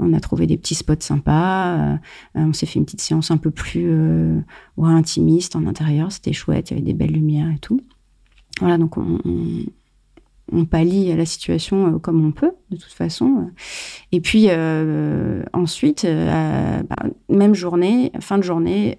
on 0.00 0.12
a 0.12 0.20
trouvé 0.20 0.46
des 0.46 0.56
petits 0.56 0.74
spots 0.74 0.94
sympas, 1.00 1.76
euh, 1.76 1.96
on 2.34 2.52
s'est 2.52 2.66
fait 2.66 2.78
une 2.78 2.84
petite 2.84 3.00
séance 3.00 3.30
un 3.30 3.36
peu 3.36 3.50
plus 3.50 3.86
euh, 3.86 4.40
intimiste 4.82 5.56
en 5.56 5.66
intérieur, 5.66 6.10
c'était 6.10 6.32
chouette, 6.32 6.70
il 6.70 6.74
y 6.74 6.76
avait 6.76 6.86
des 6.86 6.94
belles 6.94 7.12
lumières 7.12 7.50
et 7.50 7.58
tout. 7.58 7.80
Voilà, 8.60 8.78
donc 8.78 8.96
on, 8.96 9.18
on, 9.24 9.64
on 10.52 10.64
pallie 10.64 11.12
à 11.12 11.16
la 11.16 11.26
situation 11.26 11.98
comme 11.98 12.24
on 12.24 12.32
peut, 12.32 12.52
de 12.70 12.76
toute 12.76 12.92
façon. 12.92 13.50
Et 14.12 14.20
puis 14.20 14.48
ensuite, 15.52 16.04
bah, 16.04 16.96
même 17.28 17.54
journée, 17.54 18.10
fin 18.20 18.36
de 18.36 18.42
journée, 18.42 18.98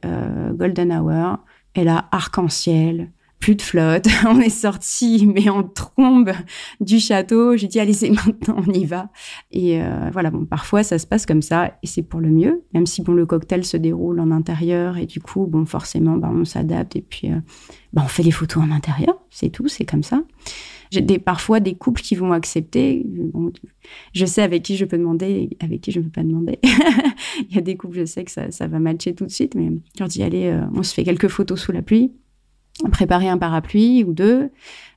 golden 0.53 0.91
hour, 0.93 1.39
et 1.75 1.83
là, 1.83 2.07
arc-en-ciel, 2.11 3.11
plus 3.41 3.55
de 3.55 3.61
flotte. 3.61 4.07
On 4.25 4.39
est 4.39 4.49
sorti, 4.49 5.27
mais 5.27 5.49
en 5.49 5.63
trombe 5.63 6.31
du 6.79 6.99
château. 6.99 7.57
J'ai 7.57 7.67
dit, 7.67 7.79
allez, 7.79 7.91
c'est 7.91 8.09
maintenant, 8.25 8.55
on 8.65 8.71
y 8.71 8.85
va. 8.85 9.09
Et 9.51 9.81
euh, 9.81 10.09
voilà, 10.13 10.31
bon, 10.31 10.45
parfois, 10.45 10.83
ça 10.83 10.97
se 10.97 11.07
passe 11.07 11.25
comme 11.25 11.41
ça, 11.41 11.77
et 11.83 11.87
c'est 11.87 12.03
pour 12.03 12.21
le 12.21 12.29
mieux, 12.29 12.63
même 12.73 12.85
si, 12.85 13.01
bon, 13.01 13.13
le 13.13 13.25
cocktail 13.25 13.65
se 13.65 13.75
déroule 13.75 14.19
en 14.19 14.31
intérieur, 14.31 14.97
et 14.97 15.07
du 15.07 15.19
coup, 15.19 15.47
bon, 15.47 15.65
forcément, 15.65 16.15
bah, 16.17 16.31
on 16.31 16.45
s'adapte, 16.45 16.95
et 16.95 17.01
puis, 17.01 17.31
euh, 17.31 17.39
bah, 17.91 18.03
on 18.05 18.07
fait 18.07 18.23
les 18.23 18.31
photos 18.31 18.63
en 18.63 18.71
intérieur, 18.71 19.19
c'est 19.29 19.49
tout, 19.49 19.67
c'est 19.67 19.85
comme 19.85 20.03
ça. 20.03 20.23
J'ai 20.91 21.01
des, 21.01 21.19
parfois 21.19 21.61
des 21.61 21.75
couples 21.75 22.01
qui 22.01 22.15
vont 22.15 22.33
accepter. 22.33 23.05
Je 24.13 24.25
sais 24.25 24.41
avec 24.41 24.63
qui 24.63 24.75
je 24.75 24.83
peux 24.83 24.97
demander, 24.97 25.55
avec 25.61 25.79
qui 25.79 25.91
je 25.91 25.99
ne 25.99 26.03
peux 26.03 26.11
pas 26.11 26.23
demander. 26.23 26.59
Il 27.49 27.55
y 27.55 27.57
a 27.57 27.61
des 27.61 27.77
couples, 27.77 27.99
je 27.99 28.05
sais 28.05 28.25
que 28.25 28.31
ça, 28.31 28.51
ça 28.51 28.67
va 28.67 28.77
matcher 28.79 29.15
tout 29.15 29.25
de 29.25 29.31
suite, 29.31 29.55
mais 29.55 29.71
je 29.97 30.03
dis, 30.03 30.21
allez, 30.21 30.47
euh, 30.47 30.65
on 30.75 30.83
se 30.83 30.93
fait 30.93 31.05
quelques 31.05 31.29
photos 31.29 31.61
sous 31.61 31.71
la 31.71 31.81
pluie 31.81 32.11
préparer 32.89 33.29
un 33.29 33.37
parapluie 33.37 34.03
ou 34.03 34.13
deux, 34.13 34.49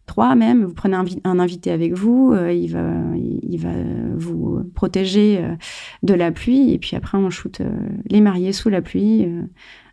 trois 0.07 0.35
même. 0.35 0.65
Vous 0.65 0.75
prenez 0.75 0.97
un, 0.97 1.39
invité 1.39 1.71
avec 1.71 1.93
vous, 1.93 2.33
euh, 2.33 2.53
il 2.53 2.71
va, 2.71 2.93
il 3.15 3.59
va 3.59 3.73
vous 4.17 4.63
protéger 4.75 5.39
euh, 5.39 5.55
de 6.03 6.15
la 6.15 6.33
pluie. 6.33 6.73
Et 6.73 6.79
puis 6.79 6.97
après, 6.97 7.19
on 7.19 7.31
shoot 7.31 7.61
euh, 7.61 7.71
les 8.07 8.21
mariés 8.21 8.53
sous 8.53 8.69
la 8.69 8.83
pluie. 8.83 9.27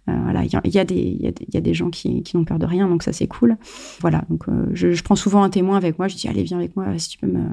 voilà, 0.07 0.43
il 0.43 0.51
y 0.51 0.55
a, 0.57 0.61
y, 0.65 0.77
a 0.79 0.83
y, 0.83 1.57
a, 1.57 1.61
des 1.61 1.73
gens 1.73 1.89
qui, 1.89 2.21
qui 2.23 2.35
n'ont 2.35 2.43
peur 2.43 2.59
de 2.59 2.65
rien, 2.65 2.89
donc 2.89 3.03
ça 3.03 3.13
c'est 3.13 3.27
cool. 3.27 3.55
Voilà, 4.01 4.23
donc 4.29 4.43
je, 4.73 5.01
prends 5.03 5.15
souvent 5.15 5.41
un 5.43 5.49
témoin 5.49 5.77
avec 5.77 5.97
moi. 5.99 6.09
Je 6.09 6.17
dis 6.17 6.27
allez 6.27 6.43
viens 6.43 6.57
avec 6.57 6.75
moi, 6.75 6.87
si 6.97 7.09
tu 7.09 7.17
peux 7.17 7.27
me 7.27 7.43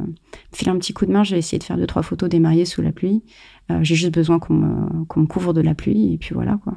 filer 0.52 0.73
un 0.73 0.78
petit 0.78 0.92
coup 0.92 1.07
de 1.07 1.12
main, 1.12 1.23
je 1.23 1.33
vais 1.33 1.38
essayer 1.38 1.59
de 1.59 1.64
faire 1.64 1.76
deux 1.76 1.87
trois 1.87 2.02
photos 2.02 2.28
des 2.28 2.40
mariés 2.40 2.64
sous 2.64 2.83
la 2.83 2.90
pluie. 2.90 3.23
J'ai 3.83 3.95
juste 3.95 4.14
besoin 4.14 4.38
qu'on 4.40 4.54
me, 4.54 5.21
me 5.21 5.26
couvre 5.26 5.52
de 5.52 5.61
la 5.61 5.75
pluie 5.75 6.14
et 6.14 6.18
puis 6.18 6.35
voilà 6.35 6.59
quoi, 6.64 6.75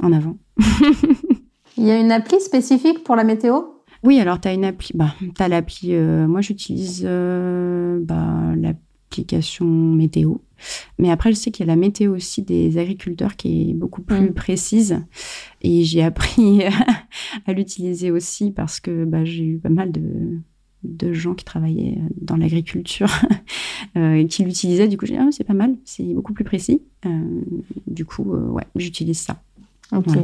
en 0.00 0.12
avant. 0.12 0.36
Il 1.76 1.84
y 1.84 1.90
a 1.90 1.98
une 1.98 2.12
appli 2.12 2.40
spécifique 2.40 3.02
pour 3.04 3.16
la 3.16 3.24
météo? 3.24 3.62
Oui, 4.02 4.20
alors 4.20 4.40
tu 4.40 4.48
as 4.48 4.52
une 4.52 4.64
appli. 4.64 4.90
Bah, 4.94 5.14
tu 5.20 5.42
as 5.42 5.48
l'appli. 5.48 5.94
Euh, 5.94 6.26
moi, 6.26 6.40
j'utilise 6.40 7.02
euh, 7.04 7.98
bah, 8.02 8.54
l'application 8.56 9.64
météo. 9.66 10.36
Mais 10.98 11.10
après, 11.10 11.32
je 11.32 11.36
sais 11.36 11.50
qu'il 11.50 11.66
y 11.66 11.68
a 11.68 11.72
la 11.72 11.80
météo 11.80 12.14
aussi 12.14 12.42
des 12.42 12.78
agriculteurs 12.78 13.36
qui 13.36 13.70
est 13.70 13.74
beaucoup 13.74 14.02
plus 14.02 14.30
mm. 14.30 14.34
précise. 14.34 15.00
Et 15.62 15.84
j'ai 15.84 16.02
appris 16.02 16.62
à 17.46 17.52
l'utiliser 17.52 18.10
aussi 18.10 18.50
parce 18.50 18.78
que 18.78 19.04
bah, 19.04 19.24
j'ai 19.24 19.44
eu 19.44 19.58
pas 19.58 19.70
mal 19.70 19.90
de, 19.90 20.38
de 20.84 21.12
gens 21.12 21.34
qui 21.34 21.44
travaillaient 21.44 21.98
dans 22.20 22.36
l'agriculture 22.36 23.10
et 23.96 24.26
qui 24.26 24.44
l'utilisaient. 24.44 24.86
Du 24.86 24.98
coup, 24.98 25.06
j'ai 25.06 25.14
dit, 25.14 25.20
ah, 25.20 25.28
c'est 25.32 25.44
pas 25.44 25.54
mal, 25.54 25.76
c'est 25.84 26.04
beaucoup 26.14 26.34
plus 26.34 26.44
précis. 26.44 26.82
du 27.86 28.04
coup, 28.04 28.22
ouais, 28.22 28.64
j'utilise 28.76 29.18
ça. 29.18 29.42
Ok. 29.92 30.18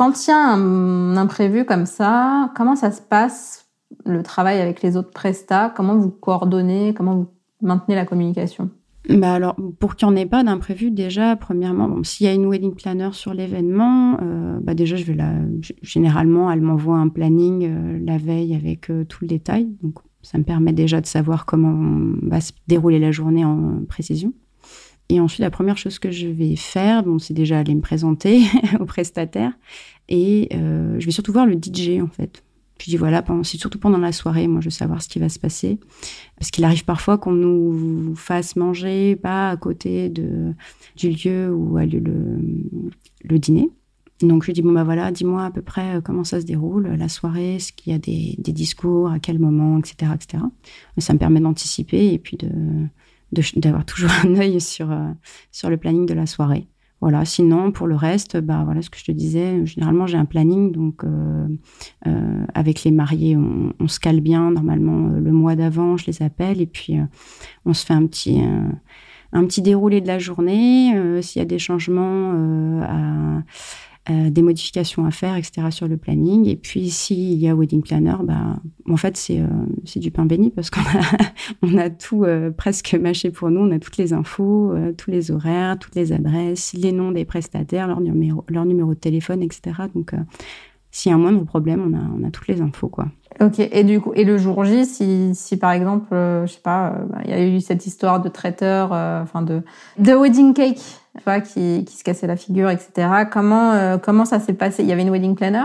Quand 0.00 0.26
il 0.26 0.30
y 0.30 0.32
a 0.32 0.54
un 0.54 1.14
imprévu 1.18 1.66
comme 1.66 1.84
ça, 1.84 2.50
comment 2.56 2.74
ça 2.74 2.90
se 2.90 3.02
passe 3.02 3.68
le 4.06 4.22
travail 4.22 4.58
avec 4.58 4.80
les 4.80 4.96
autres 4.96 5.10
prestats? 5.10 5.70
Comment 5.76 5.94
vous 5.94 6.08
coordonnez? 6.08 6.94
Comment 6.94 7.16
vous 7.16 7.26
maintenez 7.60 7.96
la 7.96 8.06
communication? 8.06 8.70
Bah 9.10 9.34
alors, 9.34 9.56
pour 9.78 9.96
qu'il 9.96 10.08
n'y 10.08 10.14
en 10.14 10.16
ait 10.16 10.24
pas 10.24 10.42
d'imprévu, 10.42 10.90
déjà, 10.90 11.36
premièrement, 11.36 12.02
s'il 12.02 12.24
y 12.24 12.30
a 12.30 12.32
une 12.32 12.46
wedding 12.46 12.74
planner 12.74 13.10
sur 13.12 13.34
l'événement, 13.34 14.16
euh, 14.22 14.58
bah 14.62 14.72
déjà, 14.72 14.96
je 14.96 15.04
vais 15.04 15.12
la. 15.12 15.34
Généralement, 15.82 16.50
elle 16.50 16.62
m'envoie 16.62 16.96
un 16.96 17.08
planning 17.08 17.66
euh, 17.66 17.98
la 18.02 18.16
veille 18.16 18.54
avec 18.54 18.88
euh, 18.88 19.04
tout 19.04 19.18
le 19.20 19.28
détail. 19.28 19.68
Donc, 19.82 19.96
ça 20.22 20.38
me 20.38 20.44
permet 20.44 20.72
déjà 20.72 21.02
de 21.02 21.06
savoir 21.06 21.44
comment 21.44 21.78
va 22.22 22.40
se 22.40 22.52
dérouler 22.68 23.00
la 23.00 23.12
journée 23.12 23.44
en 23.44 23.82
précision. 23.86 24.32
Et 25.10 25.20
ensuite, 25.20 25.40
la 25.40 25.50
première 25.50 25.76
chose 25.76 25.98
que 25.98 26.10
je 26.10 26.28
vais 26.28 26.56
faire, 26.56 27.02
bon, 27.02 27.18
c'est 27.18 27.34
déjà 27.34 27.58
aller 27.58 27.74
me 27.74 27.80
présenter 27.80 28.42
au 28.80 28.84
prestataire. 28.86 29.52
Et 30.08 30.48
je 30.52 31.04
vais 31.04 31.10
surtout 31.12 31.32
voir 31.32 31.46
le 31.46 31.54
DJ, 31.54 32.00
en 32.00 32.08
fait. 32.08 32.42
Je 32.80 32.90
dis 32.90 32.96
voilà, 32.96 33.22
c'est 33.42 33.58
surtout 33.58 33.78
pendant 33.78 33.98
la 33.98 34.12
soirée, 34.12 34.48
moi 34.48 34.60
je 34.60 34.66
veux 34.66 34.70
savoir 34.70 35.02
ce 35.02 35.08
qui 35.08 35.18
va 35.18 35.28
se 35.28 35.38
passer. 35.38 35.78
Parce 36.38 36.50
qu'il 36.50 36.64
arrive 36.64 36.84
parfois 36.84 37.18
qu'on 37.18 37.32
nous 37.32 38.14
fasse 38.16 38.56
manger 38.56 39.16
pas 39.16 39.50
à 39.50 39.56
côté 39.56 40.08
de, 40.08 40.54
du 40.96 41.10
lieu 41.10 41.52
où 41.52 41.76
a 41.76 41.84
lieu 41.84 42.00
le, 42.00 42.38
le 43.22 43.38
dîner. 43.38 43.70
Donc 44.22 44.42
je 44.42 44.46
lui 44.46 44.52
dis 44.54 44.62
bon 44.62 44.72
bah 44.72 44.84
voilà, 44.84 45.10
dis-moi 45.10 45.44
à 45.44 45.50
peu 45.50 45.62
près 45.62 45.96
euh, 45.96 46.00
comment 46.00 46.24
ça 46.24 46.40
se 46.40 46.46
déroule 46.46 46.88
la 46.88 47.08
soirée, 47.08 47.56
est-ce 47.56 47.72
qu'il 47.72 47.92
y 47.92 47.96
a 47.96 47.98
des, 47.98 48.34
des, 48.38 48.52
discours, 48.52 49.10
à 49.10 49.18
quel 49.18 49.38
moment, 49.38 49.78
etc., 49.78 50.12
etc. 50.14 50.42
Ça 50.98 51.14
me 51.14 51.18
permet 51.18 51.40
d'anticiper 51.40 52.12
et 52.12 52.18
puis 52.18 52.36
de 52.36 52.50
d'avoir 53.32 53.84
toujours 53.84 54.10
un 54.24 54.34
œil 54.36 54.60
sur 54.60 54.90
euh, 54.90 55.10
sur 55.52 55.70
le 55.70 55.76
planning 55.76 56.06
de 56.06 56.14
la 56.14 56.26
soirée. 56.26 56.68
Voilà. 57.00 57.24
Sinon, 57.24 57.72
pour 57.72 57.86
le 57.86 57.96
reste, 57.96 58.36
bah 58.36 58.62
voilà 58.64 58.82
ce 58.82 58.90
que 58.90 58.98
je 58.98 59.04
te 59.04 59.12
disais. 59.12 59.64
Généralement, 59.64 60.06
j'ai 60.06 60.18
un 60.18 60.26
planning, 60.26 60.70
donc 60.70 61.02
euh, 61.04 61.48
euh, 62.06 62.44
avec 62.54 62.84
les 62.84 62.90
mariés, 62.90 63.36
on, 63.36 63.72
on, 63.80 63.88
se 63.88 63.98
cale 63.98 64.20
bien. 64.20 64.50
Normalement, 64.50 65.08
euh, 65.08 65.18
le 65.18 65.32
mois 65.32 65.56
d'avant, 65.56 65.96
je 65.96 66.06
les 66.06 66.22
appelle 66.22 66.60
et 66.60 66.66
puis 66.66 66.98
euh, 66.98 67.04
on 67.64 67.72
se 67.72 67.86
fait 67.86 67.94
un 67.94 68.06
petit 68.06 68.42
un 69.32 69.44
petit 69.44 69.62
déroulé 69.62 70.00
de 70.00 70.08
la 70.08 70.18
journée. 70.18 71.22
S'il 71.22 71.38
y 71.40 71.42
a 71.42 71.46
des 71.46 71.60
changements 71.60 72.82
à 72.82 73.42
euh, 74.08 74.30
des 74.30 74.40
modifications 74.40 75.04
à 75.04 75.10
faire, 75.10 75.36
etc. 75.36 75.66
sur 75.70 75.86
le 75.86 75.98
planning. 75.98 76.48
Et 76.48 76.56
puis, 76.56 76.88
s'il 76.88 77.34
y 77.34 77.46
a 77.48 77.54
wedding 77.54 77.82
planner, 77.82 78.14
bah, 78.22 78.56
en 78.88 78.96
fait, 78.96 79.18
c'est 79.18 79.40
euh, 79.40 80.00
du 80.00 80.10
pain 80.10 80.24
béni 80.24 80.50
parce 80.50 80.70
qu'on 80.70 80.80
a, 80.80 81.02
on 81.62 81.76
a 81.76 81.90
tout 81.90 82.24
euh, 82.24 82.50
presque 82.50 82.94
mâché 82.94 83.30
pour 83.30 83.50
nous. 83.50 83.60
On 83.60 83.70
a 83.70 83.78
toutes 83.78 83.98
les 83.98 84.14
infos, 84.14 84.74
tous 84.96 85.10
les 85.10 85.30
horaires, 85.30 85.78
toutes 85.78 85.94
les 85.96 86.12
adresses, 86.12 86.72
les 86.72 86.92
noms 86.92 87.12
des 87.12 87.26
prestataires, 87.26 87.88
leur 87.88 88.00
numéro, 88.00 88.42
leur 88.48 88.64
numéro 88.64 88.94
de 88.94 88.98
téléphone, 88.98 89.42
etc. 89.42 89.82
Donc, 89.94 90.14
s'il 90.90 91.10
y 91.10 91.12
a 91.12 91.16
un 91.16 91.20
moindre 91.20 91.44
problème, 91.44 91.84
on 91.86 91.94
a, 91.94 92.00
on 92.18 92.26
a 92.26 92.30
toutes 92.30 92.48
les 92.48 92.62
infos, 92.62 92.88
quoi. 92.88 93.08
Ok. 93.38 93.58
Et 93.58 93.84
du 93.84 94.00
coup, 94.00 94.12
et 94.14 94.24
le 94.24 94.38
jour 94.38 94.64
J, 94.64 94.86
si, 94.86 95.34
si 95.34 95.58
par 95.58 95.72
exemple, 95.72 96.08
je 96.12 96.46
sais 96.50 96.62
pas, 96.62 97.04
bah, 97.10 97.18
il 97.26 97.30
y 97.30 97.34
a 97.34 97.46
eu 97.46 97.60
cette 97.60 97.86
histoire 97.86 98.22
de 98.22 98.30
traiteur, 98.30 98.92
enfin 98.92 99.42
de, 99.42 99.62
de 99.98 100.12
wedding 100.14 100.54
cake 100.54 100.99
qui, 101.44 101.84
qui 101.84 101.96
se 101.96 102.04
cassait 102.04 102.26
la 102.26 102.36
figure, 102.36 102.70
etc. 102.70 103.08
Comment, 103.30 103.72
euh, 103.72 103.98
comment 103.98 104.24
ça 104.24 104.40
s'est 104.40 104.54
passé? 104.54 104.82
Il 104.82 104.88
y 104.88 104.92
avait 104.92 105.02
une 105.02 105.10
wedding 105.10 105.34
planner? 105.34 105.64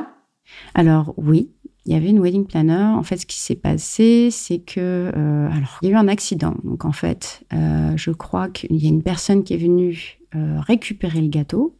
Alors 0.73 1.13
oui, 1.17 1.51
il 1.85 1.93
y 1.93 1.95
avait 1.95 2.09
une 2.09 2.19
wedding 2.19 2.45
planner. 2.45 2.93
En 2.95 3.03
fait, 3.03 3.17
ce 3.17 3.25
qui 3.25 3.39
s'est 3.39 3.55
passé, 3.55 4.29
c'est 4.31 4.59
que 4.59 5.11
euh, 5.15 5.47
alors 5.47 5.79
il 5.81 5.89
y 5.89 5.91
a 5.91 5.93
eu 5.93 5.97
un 5.97 6.07
accident. 6.07 6.55
Donc 6.63 6.85
en 6.85 6.91
fait, 6.91 7.43
euh, 7.53 7.93
je 7.95 8.11
crois 8.11 8.49
qu'il 8.49 8.75
y 8.75 8.85
a 8.85 8.89
une 8.89 9.03
personne 9.03 9.43
qui 9.43 9.53
est 9.53 9.57
venue 9.57 10.19
récupérer 10.67 11.21
le 11.21 11.29
gâteau. 11.29 11.77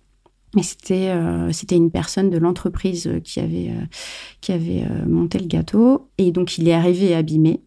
Mais 0.55 0.63
c'était 0.63 1.13
c'était 1.51 1.75
une 1.75 1.91
personne 1.91 2.29
de 2.29 2.37
l'entreprise 2.37 3.11
qui 3.25 3.41
avait 3.41 3.73
qui 4.39 4.53
avait 4.53 4.85
monté 5.05 5.37
le 5.39 5.47
gâteau 5.47 6.09
et 6.17 6.31
donc 6.31 6.57
il 6.57 6.69
est 6.69 6.73
arrivé 6.73 7.13
abîmé. 7.13 7.64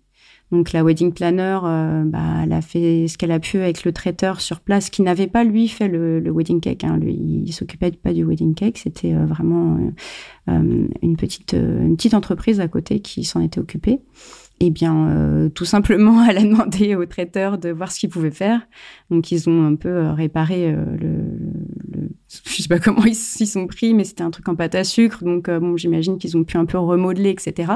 Donc 0.51 0.73
la 0.73 0.83
wedding 0.83 1.13
planner, 1.13 1.59
euh, 1.65 2.05
bah, 2.05 2.41
elle 2.43 2.53
a 2.53 2.63
fait 2.63 3.07
ce 3.07 3.19
qu'elle 3.19 3.33
a 3.33 3.39
pu 3.39 3.59
avec 3.59 3.85
le 3.85 3.93
traiteur 3.93 4.41
sur 4.41 4.61
place, 4.61 4.89
qui 4.89 5.03
n'avait 5.03 5.27
pas 5.27 5.45
lui 5.45 5.69
fait 5.69 5.89
le, 5.89 6.21
le 6.21 6.31
wedding 6.31 6.61
cake. 6.61 6.85
Hein. 6.85 6.97
Lui, 6.97 7.15
il 7.45 7.53
s'occupait 7.53 7.91
pas 7.93 8.15
du 8.15 8.25
wedding 8.25 8.55
cake, 8.55 8.79
c'était 8.79 9.15
euh, 9.15 9.27
vraiment 9.27 9.79
euh, 10.49 10.89
une 11.03 11.17
petite 11.17 11.53
une 11.53 11.97
petite 11.97 12.15
entreprise 12.15 12.61
à 12.61 12.69
côté 12.69 13.01
qui 13.01 13.25
s'en 13.25 13.41
était 13.41 13.61
occupée. 13.61 14.01
Eh 14.61 14.71
bien, 14.71 15.51
tout 15.55 15.65
simplement, 15.65 16.25
elle 16.29 16.39
a 16.39 16.43
demandé 16.43 16.97
au 16.97 17.07
traiteur 17.07 17.59
de 17.59 17.69
voir 17.69 17.93
ce 17.93 18.01
qu'il 18.01 18.09
pouvait 18.09 18.33
faire. 18.33 18.61
Donc, 19.09 19.31
ils 19.31 19.49
ont 19.49 19.65
un 19.65 19.77
peu 19.77 20.09
réparé 20.11 20.73
le, 20.73 20.97
le, 21.79 22.09
je 22.29 22.63
sais 22.63 22.69
pas 22.69 22.79
comment 22.85 23.05
ils 23.05 23.15
s'y 23.15 23.47
sont 23.47 23.69
pris, 23.69 23.95
mais 23.95 24.03
c'était 24.03 24.25
un 24.25 24.33
truc 24.33 24.49
en 24.49 24.57
pâte 24.57 24.75
à 24.75 24.83
sucre. 24.83 25.23
Donc, 25.23 25.49
bon, 25.49 25.77
j'imagine 25.77 26.19
qu'ils 26.19 26.37
ont 26.37 26.43
pu 26.43 26.57
un 26.57 26.65
peu 26.65 26.77
remodeler, 26.77 27.31
etc. 27.31 27.75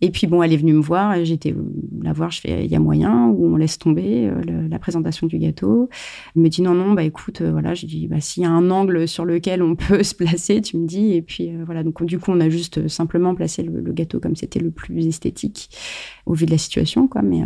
Et 0.00 0.10
puis 0.10 0.26
bon, 0.26 0.42
elle 0.42 0.52
est 0.52 0.58
venue 0.58 0.74
me 0.74 0.80
voir, 0.80 1.24
j'étais 1.24 1.54
la 2.02 2.12
voir, 2.12 2.30
je 2.30 2.40
fais, 2.40 2.64
il 2.64 2.70
y 2.70 2.76
a 2.76 2.80
moyen, 2.80 3.28
ou 3.28 3.54
on 3.54 3.56
laisse 3.56 3.78
tomber 3.78 4.26
euh, 4.26 4.68
la 4.68 4.78
présentation 4.78 5.26
du 5.26 5.38
gâteau. 5.38 5.88
Elle 6.34 6.42
me 6.42 6.48
dit 6.48 6.60
non, 6.60 6.74
non, 6.74 6.92
bah 6.92 7.02
écoute, 7.02 7.40
euh, 7.40 7.50
voilà, 7.50 7.74
j'ai 7.74 7.86
dit, 7.86 8.06
bah 8.06 8.20
s'il 8.20 8.42
y 8.42 8.46
a 8.46 8.50
un 8.50 8.70
angle 8.70 9.08
sur 9.08 9.24
lequel 9.24 9.62
on 9.62 9.74
peut 9.76 10.02
se 10.02 10.14
placer, 10.14 10.60
tu 10.60 10.76
me 10.76 10.86
dis. 10.86 11.14
Et 11.14 11.22
puis 11.22 11.50
euh, 11.50 11.62
voilà, 11.64 11.82
donc 11.82 12.04
du 12.04 12.18
coup, 12.18 12.30
on 12.30 12.40
a 12.40 12.50
juste 12.50 12.88
simplement 12.88 13.34
placé 13.34 13.62
le, 13.62 13.92
gâteau 13.92 14.20
comme 14.20 14.36
c'était 14.36 14.60
le 14.60 14.70
plus 14.70 15.06
esthétique 15.06 15.70
au 16.26 16.34
vu 16.34 16.44
de 16.44 16.50
la 16.50 16.58
situation, 16.58 17.08
quoi. 17.08 17.22
Mais 17.22 17.40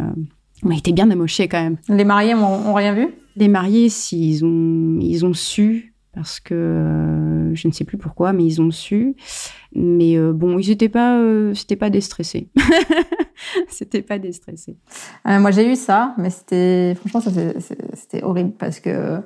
on 0.64 0.70
a 0.70 0.74
été 0.74 0.92
bien 0.92 1.10
amochés 1.10 1.46
quand 1.46 1.62
même. 1.62 1.76
Les 1.88 2.04
mariés 2.04 2.34
ont, 2.34 2.74
rien 2.74 2.94
vu? 2.94 3.08
Les 3.36 3.46
mariés, 3.46 3.88
s'ils 3.88 4.44
ont, 4.44 4.98
ils 5.00 5.24
ont 5.24 5.34
su 5.34 5.94
parce 6.14 6.40
que 6.40 6.54
euh, 6.54 7.54
je 7.54 7.68
ne 7.68 7.72
sais 7.72 7.84
plus 7.84 7.98
pourquoi, 7.98 8.32
mais 8.32 8.44
ils 8.44 8.60
ont 8.60 8.70
su. 8.70 9.14
Mais 9.74 10.16
euh, 10.16 10.32
bon, 10.32 10.58
ils 10.58 10.68
n'étaient 10.68 10.88
pas, 10.88 11.16
euh, 11.16 11.54
c'était 11.54 11.76
pas 11.76 11.90
déstressés. 11.90 12.48
c'était 13.68 14.02
pas 14.02 14.18
déstressé. 14.18 14.76
moi, 15.24 15.50
j'ai 15.52 15.70
eu 15.70 15.76
ça, 15.76 16.14
mais 16.18 16.30
c'était, 16.30 16.96
franchement, 16.96 17.20
ça, 17.20 17.30
c'était 17.94 18.24
horrible 18.24 18.52
parce 18.58 18.80
que, 18.80 19.20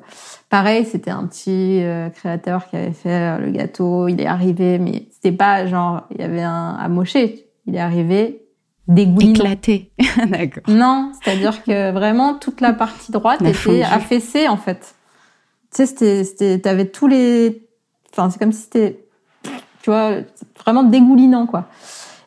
pareil, 0.50 0.84
c'était 0.84 1.10
un 1.10 1.26
petit 1.26 1.82
créateur 2.14 2.68
qui 2.68 2.76
avait 2.76 2.92
fait 2.92 3.38
le 3.38 3.50
gâteau. 3.50 4.08
Il 4.08 4.20
est 4.20 4.26
arrivé, 4.26 4.78
mais 4.78 5.08
c'était 5.10 5.36
pas 5.36 5.66
genre, 5.66 6.02
il 6.10 6.20
y 6.20 6.24
avait 6.24 6.42
un 6.42 6.74
amoché. 6.74 7.46
Il 7.66 7.74
est 7.76 7.80
arrivé 7.80 8.42
dégoulinant. 8.86 9.32
Éclaté. 9.32 9.92
D'accord. 10.28 10.64
Non, 10.68 11.12
c'est-à-dire 11.22 11.64
que 11.64 11.92
vraiment 11.92 12.34
toute 12.34 12.60
la 12.60 12.74
partie 12.74 13.12
droite 13.12 13.40
était 13.42 13.82
affaissée 13.82 14.48
en 14.48 14.58
fait 14.58 14.94
tu 15.74 15.86
sais, 15.86 16.24
c'était, 16.24 16.58
t'avais 16.60 16.86
tous 16.86 17.06
les, 17.06 17.68
enfin, 18.12 18.30
c'est 18.30 18.38
comme 18.38 18.52
si 18.52 18.62
c'était, 18.62 19.06
tu 19.82 19.90
vois, 19.90 20.12
vraiment 20.64 20.84
dégoulinant, 20.84 21.46
quoi. 21.46 21.66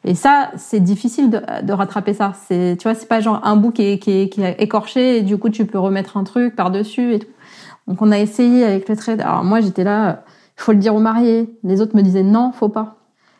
Et 0.03 0.15
ça, 0.15 0.51
c'est 0.55 0.79
difficile 0.79 1.29
de, 1.29 1.41
de, 1.63 1.73
rattraper 1.73 2.13
ça. 2.13 2.33
C'est, 2.47 2.77
tu 2.79 2.83
vois, 2.83 2.95
c'est 2.95 3.07
pas 3.07 3.19
genre 3.19 3.41
un 3.43 3.57
bout 3.57 3.71
qui 3.71 3.83
est, 3.83 3.99
qui, 3.99 4.11
est, 4.11 4.29
qui 4.29 4.41
est 4.41 4.55
écorché 4.59 5.17
et 5.17 5.21
du 5.21 5.37
coup 5.37 5.49
tu 5.49 5.65
peux 5.65 5.79
remettre 5.79 6.15
un 6.15 6.23
truc 6.23 6.55
par 6.55 6.71
dessus 6.71 7.13
et 7.13 7.19
tout. 7.19 7.27
Donc 7.87 8.01
on 8.01 8.11
a 8.11 8.17
essayé 8.17 8.63
avec 8.63 8.87
le 8.87 8.95
trait. 8.95 9.19
Alors 9.19 9.43
moi 9.43 9.59
j'étais 9.59 9.83
là, 9.83 10.23
il 10.57 10.61
faut 10.61 10.71
le 10.71 10.77
dire 10.77 10.95
aux 10.95 11.01
mariés. 11.01 11.49
Les 11.63 11.81
autres 11.81 11.95
me 11.95 12.01
disaient 12.01 12.23
non, 12.23 12.53
faut 12.53 12.69
pas. 12.69 12.99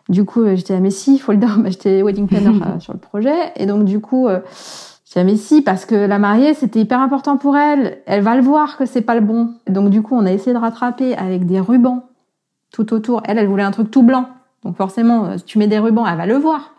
Du 0.10 0.26
coup 0.26 0.44
j'étais 0.56 0.74
là 0.74 0.82
mais 0.82 0.90
si, 0.90 1.16
il 1.16 1.20
faut 1.20 1.32
le 1.32 1.38
dire. 1.38 1.58
Bah, 1.58 1.70
j'étais 1.70 2.02
wedding 2.02 2.28
planner 2.28 2.50
euh, 2.66 2.80
sur 2.80 2.92
le 2.92 3.00
projet 3.00 3.54
et 3.56 3.66
donc 3.66 3.86
du 3.86 4.02
coup 4.02 4.28
euh, 4.28 4.40
mais 5.24 5.36
si, 5.36 5.62
parce 5.62 5.86
que 5.86 5.96
la 5.96 6.20
mariée, 6.20 6.54
c'était 6.54 6.82
hyper 6.82 7.00
important 7.00 7.38
pour 7.38 7.58
elle. 7.58 8.00
Elle 8.06 8.22
va 8.22 8.36
le 8.36 8.42
voir 8.42 8.78
que 8.78 8.86
c'est 8.86 9.02
pas 9.02 9.16
le 9.16 9.22
bon. 9.22 9.54
Donc 9.68 9.90
du 9.90 10.02
coup, 10.02 10.16
on 10.16 10.26
a 10.26 10.32
essayé 10.32 10.54
de 10.54 10.60
rattraper 10.60 11.16
avec 11.16 11.46
des 11.46 11.60
rubans 11.60 12.04
tout 12.72 12.94
autour. 12.94 13.22
Elle, 13.26 13.38
elle 13.38 13.48
voulait 13.48 13.64
un 13.64 13.72
truc 13.72 13.90
tout 13.90 14.04
blanc. 14.04 14.30
Donc 14.64 14.76
forcément, 14.76 15.38
si 15.38 15.44
tu 15.46 15.60
mets 15.60 15.68
des 15.68 15.80
rubans, 15.80 16.06
elle 16.06 16.18
va 16.18 16.26
le 16.26 16.36
voir. 16.36 16.74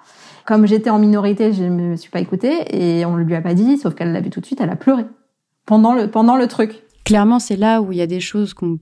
Comme 0.47 0.67
j'étais 0.67 0.91
en 0.91 0.99
minorité, 0.99 1.53
je 1.53 1.65
ne 1.65 1.71
me 1.71 1.97
suis 1.97 2.11
pas 2.11 2.21
écoutée 2.21 2.65
et 2.71 3.05
on 3.05 3.17
ne 3.17 3.23
lui 3.23 3.35
a 3.35 3.41
pas 3.41 3.55
dit, 3.55 3.77
sauf 3.77 3.95
qu'elle 3.95 4.13
l'a 4.13 4.21
vu 4.21 4.31
tout 4.31 4.41
de 4.41 4.47
suite, 4.47 4.61
elle 4.61 4.71
a 4.71 4.77
pleuré 4.77 5.05
pendant 5.67 5.95
le, 5.95 6.09
pendant 6.09 6.37
le 6.37 6.47
truc. 6.47 6.83
Clairement, 7.05 7.39
c'est 7.39 7.57
là 7.57 7.83
où 7.83 7.93
il 7.93 7.99
y 7.99 8.03
a 8.03 8.07
des 8.07 8.21
choses 8.21 8.55
qu'on 8.55 8.79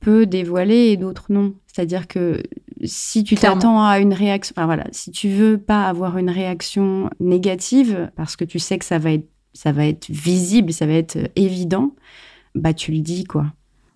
peut 0.00 0.26
dévoiler 0.26 0.88
et 0.88 0.96
d'autres 0.96 1.26
non. 1.28 1.52
C'est-à-dire 1.66 2.08
que 2.08 2.42
si 2.84 3.24
tu 3.24 3.34
t'attends 3.34 3.84
à 3.84 3.98
une 3.98 4.14
réaction, 4.14 4.54
enfin 4.56 4.66
voilà, 4.66 4.84
si 4.92 5.10
tu 5.10 5.28
veux 5.28 5.58
pas 5.58 5.86
avoir 5.86 6.18
une 6.18 6.30
réaction 6.30 7.10
négative 7.20 8.10
parce 8.16 8.36
que 8.36 8.44
tu 8.44 8.58
sais 8.58 8.78
que 8.78 8.84
ça 8.84 8.98
va 8.98 9.12
être, 9.12 9.28
ça 9.52 9.72
va 9.72 9.86
être 9.86 10.08
visible, 10.08 10.72
ça 10.72 10.86
va 10.86 10.94
être 10.94 11.18
évident, 11.36 11.92
bah 12.54 12.72
tu 12.72 12.92
le 12.92 13.00
dis 13.00 13.24
quoi. 13.24 13.46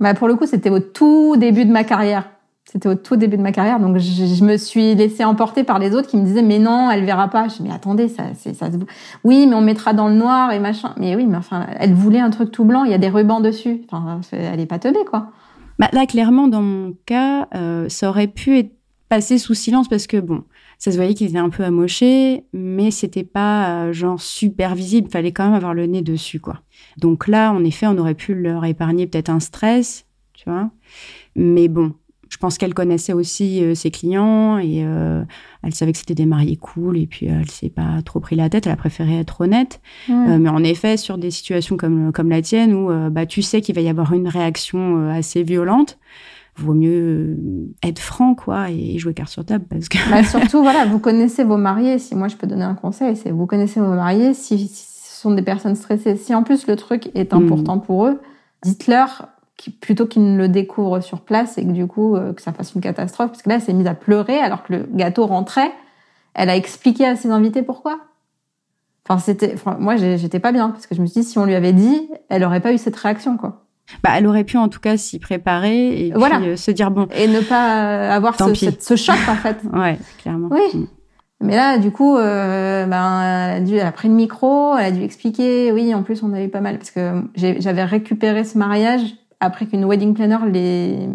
Bah 0.01 0.14
pour 0.14 0.29
le 0.29 0.35
coup, 0.35 0.47
c'était 0.47 0.70
au 0.70 0.81
tout 0.81 1.37
début 1.37 1.64
de 1.64 1.73
ma 1.73 1.85
carrière. 1.85 2.31
C'était 2.66 2.88
au 2.88 2.94
tout 2.94 3.16
début 3.16 3.37
de 3.37 3.42
ma 3.42 3.53
carrière, 3.53 3.79
donc 3.79 3.99
je, 3.99 4.42
me 4.42 4.57
suis 4.57 4.94
laissée 4.94 5.23
emporter 5.23 5.64
par 5.64 5.79
les 5.79 5.94
autres 5.94 6.09
qui 6.09 6.16
me 6.16 6.25
disaient 6.25 6.42
mais 6.42 6.59
non, 6.59 6.90
elle 6.90 7.05
verra 7.05 7.29
pas. 7.29 7.47
Je 7.49 7.57
dis 7.57 7.62
mais 7.62 7.73
attendez, 7.73 8.09
ça, 8.09 8.25
c'est 8.35 8.55
ça. 8.55 8.68
Oui, 9.23 9.47
mais 9.47 9.55
on 9.55 9.61
mettra 9.61 9.92
dans 9.92 10.09
le 10.09 10.14
noir 10.14 10.51
et 10.51 10.59
machin. 10.59 10.94
Mais 10.97 11.14
oui, 11.14 11.27
mais 11.27 11.37
enfin, 11.37 11.66
elle 11.79 11.92
voulait 11.92 12.20
un 12.20 12.31
truc 12.31 12.51
tout 12.51 12.64
blanc, 12.64 12.85
il 12.85 12.90
y 12.90 12.94
a 12.94 12.99
des 12.99 13.11
rubans 13.11 13.40
dessus. 13.40 13.83
Enfin, 13.90 14.20
elle 14.33 14.61
est 14.61 14.66
pas 14.66 14.79
teubée 14.79 15.05
quoi. 15.09 15.29
Bah, 15.79 15.89
là, 15.93 16.07
clairement, 16.07 16.49
dans 16.49 16.63
mon 16.63 16.97
cas, 17.07 17.49
euh, 17.55 17.89
ça 17.89 18.09
aurait 18.09 18.29
pu 18.29 18.59
être 18.59 18.73
passé 19.09 19.39
sous 19.39 19.55
silence 19.55 19.89
parce 19.89 20.07
que, 20.07 20.17
bon, 20.19 20.45
Ça 20.79 20.91
se 20.91 20.97
voyait 20.97 21.15
qu'ils 21.15 21.29
étaient 21.31 21.39
un 21.39 21.51
peu 21.51 21.63
amochés, 21.65 22.45
mais 22.53 22.91
c'était 22.91 23.25
pas 23.25 23.93
genre 23.93 24.21
super 24.21 24.75
visible. 24.75 25.09
Fallait 25.11 25.33
quand 25.33 25.45
même 25.45 25.55
avoir 25.55 25.73
le 25.73 25.87
nez 25.87 26.03
dessus, 26.03 26.41
quoi. 26.41 26.63
Donc 26.99 27.29
là, 27.29 27.53
en 27.53 27.65
effet, 27.65 27.87
on 27.87 27.97
aurait 27.99 28.15
pu 28.15 28.35
leur 28.35 28.65
épargner 28.65 29.07
peut-être 29.07 29.31
un 29.31 29.41
stress, 29.41 30.07
tu 30.35 30.45
vois. 30.51 30.71
Mais 31.37 31.69
bon, 31.69 31.95
je 32.35 32.38
pense 32.40 32.59
qu'elle 32.59 32.75
connaissait 32.75 33.12
aussi 33.12 33.62
euh, 33.62 33.77
ses 33.77 33.92
clients 33.92 34.59
et 34.59 34.83
euh, 34.85 35.23
elle 35.62 35.73
savait 35.73 35.92
que 35.92 35.99
c'était 35.99 36.16
des 36.16 36.27
mariés 36.27 36.57
cool 36.57 36.99
et 36.99 37.07
puis 37.07 37.29
euh, 37.29 37.38
elle 37.40 37.49
s'est 37.49 37.68
pas 37.68 38.03
trop 38.05 38.18
pris 38.18 38.35
la 38.35 38.51
tête. 38.51 38.66
Elle 38.66 38.73
a 38.73 38.77
préféré 38.77 39.20
être 39.20 39.42
honnête. 39.42 39.81
mais 40.09 40.49
en 40.49 40.64
effet, 40.64 40.97
sur 40.97 41.16
des 41.16 41.31
situations 41.31 41.77
comme 41.77 42.11
comme 42.11 42.31
la 42.31 42.42
tienne 42.42 42.75
où 42.75 42.90
bah 43.12 43.25
tu 43.25 43.40
sais 43.40 43.61
qu'il 43.61 43.77
va 43.77 43.83
y 43.83 43.88
avoir 43.88 44.12
une 44.14 44.27
réaction 44.27 45.11
assez 45.11 45.44
violente, 45.44 45.97
vaut 46.57 46.75
mieux 46.75 47.38
être 47.85 48.01
franc 48.01 48.35
quoi 48.35 48.68
et 48.68 48.99
jouer 48.99 49.14
carte 49.14 49.31
sur 49.31 49.44
table 49.44 49.66
parce 49.70 49.88
que. 49.88 49.99
Bah, 50.11 50.25
surtout 50.29 50.61
voilà, 50.61 50.87
vous 50.87 50.99
connaissez 50.99 51.44
vos 51.44 51.57
mariés. 51.57 52.01
Si 52.01 52.16
moi 52.16 52.27
je 52.27 52.35
peux 52.35 52.49
donner 52.49 52.64
un 52.64 52.75
conseil, 52.75 53.14
c'est 53.14 53.31
vous 53.31 53.47
connaissez 53.47 53.79
vos 53.79 53.94
mariés. 53.94 54.35
Si, 54.35 54.66
ce 54.66 55.20
sont 55.20 55.31
des 55.31 55.42
personnes 55.42 55.77
stressées, 55.77 56.16
si 56.16 56.35
en 56.35 56.42
plus 56.42 56.66
le 56.66 56.75
truc 56.75 57.12
est 57.14 57.33
mm. 57.33 57.37
important 57.37 57.79
pour 57.79 58.07
eux, 58.07 58.20
dites-leur 58.64 59.29
plutôt 59.81 60.07
qu'il 60.07 60.25
ne 60.25 60.37
le 60.37 60.49
découvre 60.49 61.01
sur 61.01 61.21
place 61.21 61.59
et 61.59 61.64
que 61.64 61.71
du 61.71 61.87
coup 61.87 62.17
euh, 62.17 62.33
que 62.33 62.43
ça 62.43 62.53
fasse 62.53 62.75
une 62.75 62.81
catastrophe 62.81 63.31
parce 63.31 63.43
que 63.43 63.49
là 63.49 63.57
elle 63.57 63.61
s'est 63.61 63.73
mise 63.73 63.87
à 63.87 63.95
pleurer 63.95 64.38
alors 64.38 64.62
que 64.62 64.75
le 64.75 64.88
gâteau 64.93 65.27
rentrait 65.27 65.73
elle 66.35 66.51
a 66.51 66.57
expliqué 66.57 67.07
à 67.07 67.17
ses 67.17 67.31
invités 67.31 67.62
pourquoi 67.62 68.01
enfin 69.07 69.19
c'était 69.19 69.55
moi 69.79 69.97
j'étais 69.97 70.40
pas 70.40 70.53
bien 70.53 70.71
parce 70.71 70.87
que 70.87 70.95
je 70.95 71.01
me 71.01 71.07
suis 71.07 71.23
dit 71.23 71.27
si 71.27 71.38
on 71.38 71.45
lui 71.45 71.55
avait 71.55 71.73
dit 71.73 72.09
elle 72.29 72.45
aurait 72.45 72.61
pas 72.61 72.73
eu 72.73 72.79
cette 72.79 72.97
réaction 72.97 73.37
quoi 73.37 73.64
bah, 74.03 74.11
elle 74.17 74.27
aurait 74.27 74.45
pu 74.45 74.57
en 74.57 74.69
tout 74.69 74.81
cas 74.81 74.97
s'y 74.97 75.19
préparer 75.19 76.07
et 76.07 76.12
voilà. 76.14 76.38
puis, 76.38 76.49
euh, 76.49 76.57
se 76.57 76.71
dire 76.71 76.90
bon 76.90 77.07
et 77.14 77.29
ne 77.29 77.40
pas 77.40 78.14
avoir 78.14 78.35
ce, 78.37 78.55
ce, 78.81 78.97
choc 78.97 79.17
en 79.29 79.37
fait 79.37 79.59
ouais 79.73 79.99
clairement 80.19 80.49
oui 80.51 80.79
mm. 80.79 80.87
Mais 81.40 81.57
là, 81.57 81.79
du 81.79 81.90
coup, 81.90 82.17
euh, 82.17 82.87
ben, 82.87 83.23
elle 83.23 83.57
a, 83.57 83.61
dû, 83.61 83.77
elle 83.77 83.87
a 83.87 83.93
pris 83.93 84.09
le 84.09 84.14
micro, 84.14 84.77
elle 84.79 84.87
a 84.87 84.90
dû 84.90 85.03
expliquer. 85.03 85.73
Oui, 85.73 85.95
en 85.95 86.03
plus, 86.03 86.23
on 86.23 86.33
a 86.33 86.43
eu 86.43 86.49
pas 86.49 86.61
mal 86.61 86.79
parce 86.79 86.90
que 86.90 87.23
j'avais 87.37 87.85
récupéré 87.85 88.45
ce 88.45 88.57
mariage 88.57 89.03
après 89.45 89.67
qu'une 89.67 89.85
wedding 89.85 90.15
planner 90.15 90.39
les 90.51 91.09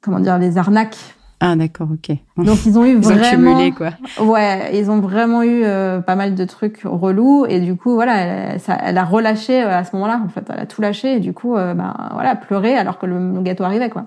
comment 0.00 0.20
dire 0.20 0.38
les 0.38 0.58
arnaques. 0.58 0.96
Ah 1.44 1.56
d'accord, 1.56 1.88
ok. 1.92 2.16
Donc 2.36 2.64
ils 2.66 2.78
ont 2.78 2.84
eu 2.84 2.96
vraiment 3.00 3.58
ont 3.58 3.72
quoi. 3.72 3.90
Ouais, 4.20 4.78
ils 4.78 4.90
ont 4.90 5.00
vraiment 5.00 5.42
eu 5.42 5.64
euh, 5.64 6.00
pas 6.00 6.14
mal 6.14 6.36
de 6.36 6.44
trucs 6.44 6.82
relous 6.84 7.46
et 7.46 7.58
du 7.58 7.74
coup 7.74 7.94
voilà, 7.94 8.16
elle, 8.18 8.60
ça, 8.60 8.78
elle 8.80 8.96
a 8.96 9.04
relâché 9.04 9.60
euh, 9.60 9.76
à 9.76 9.82
ce 9.82 9.96
moment-là 9.96 10.22
en 10.24 10.28
fait, 10.28 10.44
elle 10.48 10.60
a 10.60 10.66
tout 10.66 10.80
lâché 10.80 11.16
et 11.16 11.20
du 11.20 11.32
coup 11.32 11.56
euh, 11.56 11.74
ben 11.74 11.94
voilà, 12.12 12.36
pleurer 12.36 12.76
alors 12.76 12.98
que 12.98 13.06
le, 13.06 13.40
gâteau 13.42 13.64
arrivait 13.64 13.90
quoi. 13.90 14.04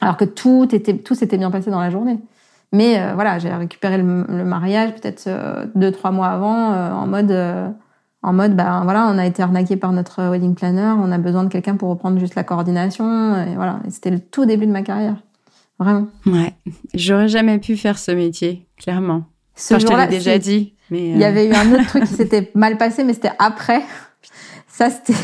Alors 0.00 0.16
que 0.16 0.24
tout 0.24 0.68
était 0.72 0.96
tout 0.96 1.14
s'était 1.14 1.38
bien 1.38 1.52
passé 1.52 1.70
dans 1.70 1.80
la 1.80 1.90
journée. 1.90 2.18
Mais 2.72 2.98
voilà, 3.14 3.38
j'ai 3.38 3.52
récupéré 3.52 3.98
le, 3.98 4.24
le 4.26 4.44
mariage 4.44 4.94
peut-être 4.94 5.28
deux 5.74 5.92
trois 5.92 6.10
mois 6.10 6.28
avant 6.28 6.72
en 6.72 7.06
mode 7.06 7.30
en 8.22 8.32
mode 8.32 8.54
bah 8.54 8.80
voilà 8.84 9.08
on 9.12 9.18
a 9.18 9.26
été 9.26 9.42
arnaqué 9.42 9.76
par 9.76 9.92
notre 9.92 10.30
wedding 10.30 10.54
planner 10.54 10.94
on 10.98 11.10
a 11.10 11.18
besoin 11.18 11.44
de 11.44 11.48
quelqu'un 11.48 11.76
pour 11.76 11.88
reprendre 11.90 12.18
juste 12.18 12.34
la 12.34 12.44
coordination 12.44 13.36
et 13.36 13.54
voilà. 13.56 13.80
C'était 13.88 14.10
le 14.10 14.20
tout 14.20 14.44
début 14.46 14.66
de 14.66 14.72
ma 14.72 14.82
carrière. 14.82 15.16
Vraiment. 15.78 16.06
Ouais. 16.26 16.54
J'aurais 16.94 17.28
jamais 17.28 17.58
pu 17.58 17.76
faire 17.76 17.98
ce 17.98 18.12
métier 18.12 18.68
clairement. 18.76 19.24
Ce 19.54 19.78
je 19.78 19.86
t'avais 19.86 20.06
déjà 20.06 20.38
dit 20.38 20.74
mais 20.90 21.10
il 21.10 21.18
y 21.18 21.24
avait 21.24 21.46
eu 21.46 21.52
un 21.52 21.72
autre 21.72 21.86
truc 21.86 22.04
qui 22.04 22.14
s'était 22.14 22.50
mal 22.54 22.78
passé 22.78 23.02
mais 23.02 23.14
c'était 23.14 23.32
après. 23.38 23.82
Ça 24.68 24.90
c'était 24.90 25.18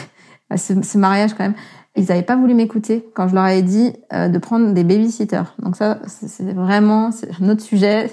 ce, 0.57 0.99
mariage 0.99 1.35
quand 1.35 1.45
même. 1.45 1.55
Ils 1.95 2.07
n'avaient 2.07 2.23
pas 2.23 2.37
voulu 2.37 2.55
m'écouter 2.55 3.09
quand 3.15 3.29
je 3.29 3.35
leur 3.35 3.45
avais 3.45 3.63
dit 3.63 3.93
euh, 4.13 4.29
de 4.29 4.39
prendre 4.39 4.73
des 4.73 4.85
babysitters. 4.85 5.55
Donc 5.61 5.77
ça 5.77 6.01
c'est 6.07 6.53
vraiment 6.53 7.11
un 7.41 7.49
autre 7.49 7.63
sujet 7.63 8.11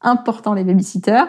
important 0.00 0.54
les 0.54 0.64
babysitters. 0.64 1.26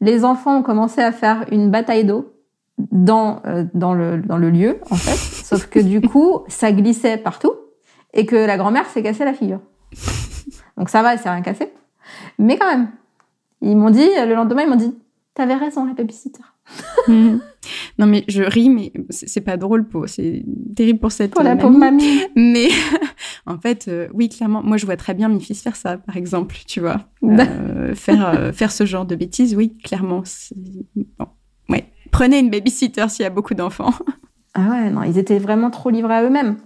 Les 0.00 0.24
enfants 0.24 0.58
ont 0.58 0.62
commencé 0.62 1.00
à 1.00 1.10
faire 1.12 1.44
une 1.50 1.70
bataille 1.70 2.04
d'eau 2.04 2.35
dans 2.78 3.42
euh, 3.46 3.64
dans 3.74 3.94
le 3.94 4.18
dans 4.18 4.36
le 4.36 4.50
lieu 4.50 4.78
en 4.90 4.96
fait. 4.96 5.16
Sauf 5.16 5.66
que 5.66 5.78
du 5.78 6.00
coup, 6.00 6.40
ça 6.48 6.72
glissait 6.72 7.16
partout 7.16 7.52
et 8.12 8.26
que 8.26 8.36
la 8.36 8.56
grand-mère 8.56 8.86
s'est 8.86 9.02
cassé 9.02 9.24
la 9.24 9.34
figure. 9.34 9.60
Donc 10.76 10.88
ça 10.88 11.02
va, 11.02 11.14
elle 11.14 11.18
s'est 11.18 11.30
rien 11.30 11.42
cassé. 11.42 11.72
Mais 12.38 12.56
quand 12.56 12.70
même, 12.70 12.90
ils 13.62 13.76
m'ont 13.76 13.90
dit 13.90 14.08
le 14.26 14.34
lendemain, 14.34 14.62
ils 14.62 14.68
m'ont 14.68 14.76
dit 14.76 14.94
"T'avais 15.34 15.54
raison, 15.54 15.84
la 15.84 15.94
babysitter." 15.94 16.42
Mhm. 17.08 17.40
Non 17.98 18.06
mais 18.06 18.24
je 18.28 18.42
ris, 18.42 18.68
mais 18.68 18.92
c'est 19.08 19.40
pas 19.40 19.56
drôle 19.56 19.88
pour, 19.88 20.08
c'est 20.08 20.44
terrible 20.76 20.98
pour 21.00 21.10
cette 21.10 21.32
pour 21.32 21.42
la 21.42 21.56
pauvre 21.56 21.78
mamie. 21.78 22.20
Mais 22.36 22.68
en 23.46 23.58
fait, 23.58 23.88
euh, 23.88 24.06
oui, 24.12 24.28
clairement, 24.28 24.62
moi 24.62 24.76
je 24.76 24.84
vois 24.84 24.96
très 24.98 25.14
bien 25.14 25.28
mes 25.28 25.40
fils 25.40 25.62
faire 25.62 25.76
ça, 25.76 25.96
par 25.96 26.16
exemple, 26.16 26.54
tu 26.66 26.80
vois, 26.80 27.08
euh, 27.24 27.94
faire 27.94 28.54
faire 28.54 28.70
ce 28.70 28.84
genre 28.84 29.06
de 29.06 29.16
bêtises, 29.16 29.56
oui, 29.56 29.76
clairement. 29.82 30.22
Bon, 31.18 31.26
ouais 31.70 31.90
prenez 32.10 32.38
une 32.38 32.50
babysitter 32.50 33.08
s'il 33.08 33.22
y 33.22 33.26
a 33.26 33.30
beaucoup 33.30 33.54
d'enfants. 33.54 33.92
Ah 34.54 34.70
ouais, 34.70 34.90
non, 34.90 35.02
ils 35.02 35.18
étaient 35.18 35.38
vraiment 35.38 35.70
trop 35.70 35.90
livrés 35.90 36.14
à 36.14 36.22
eux-mêmes. 36.22 36.56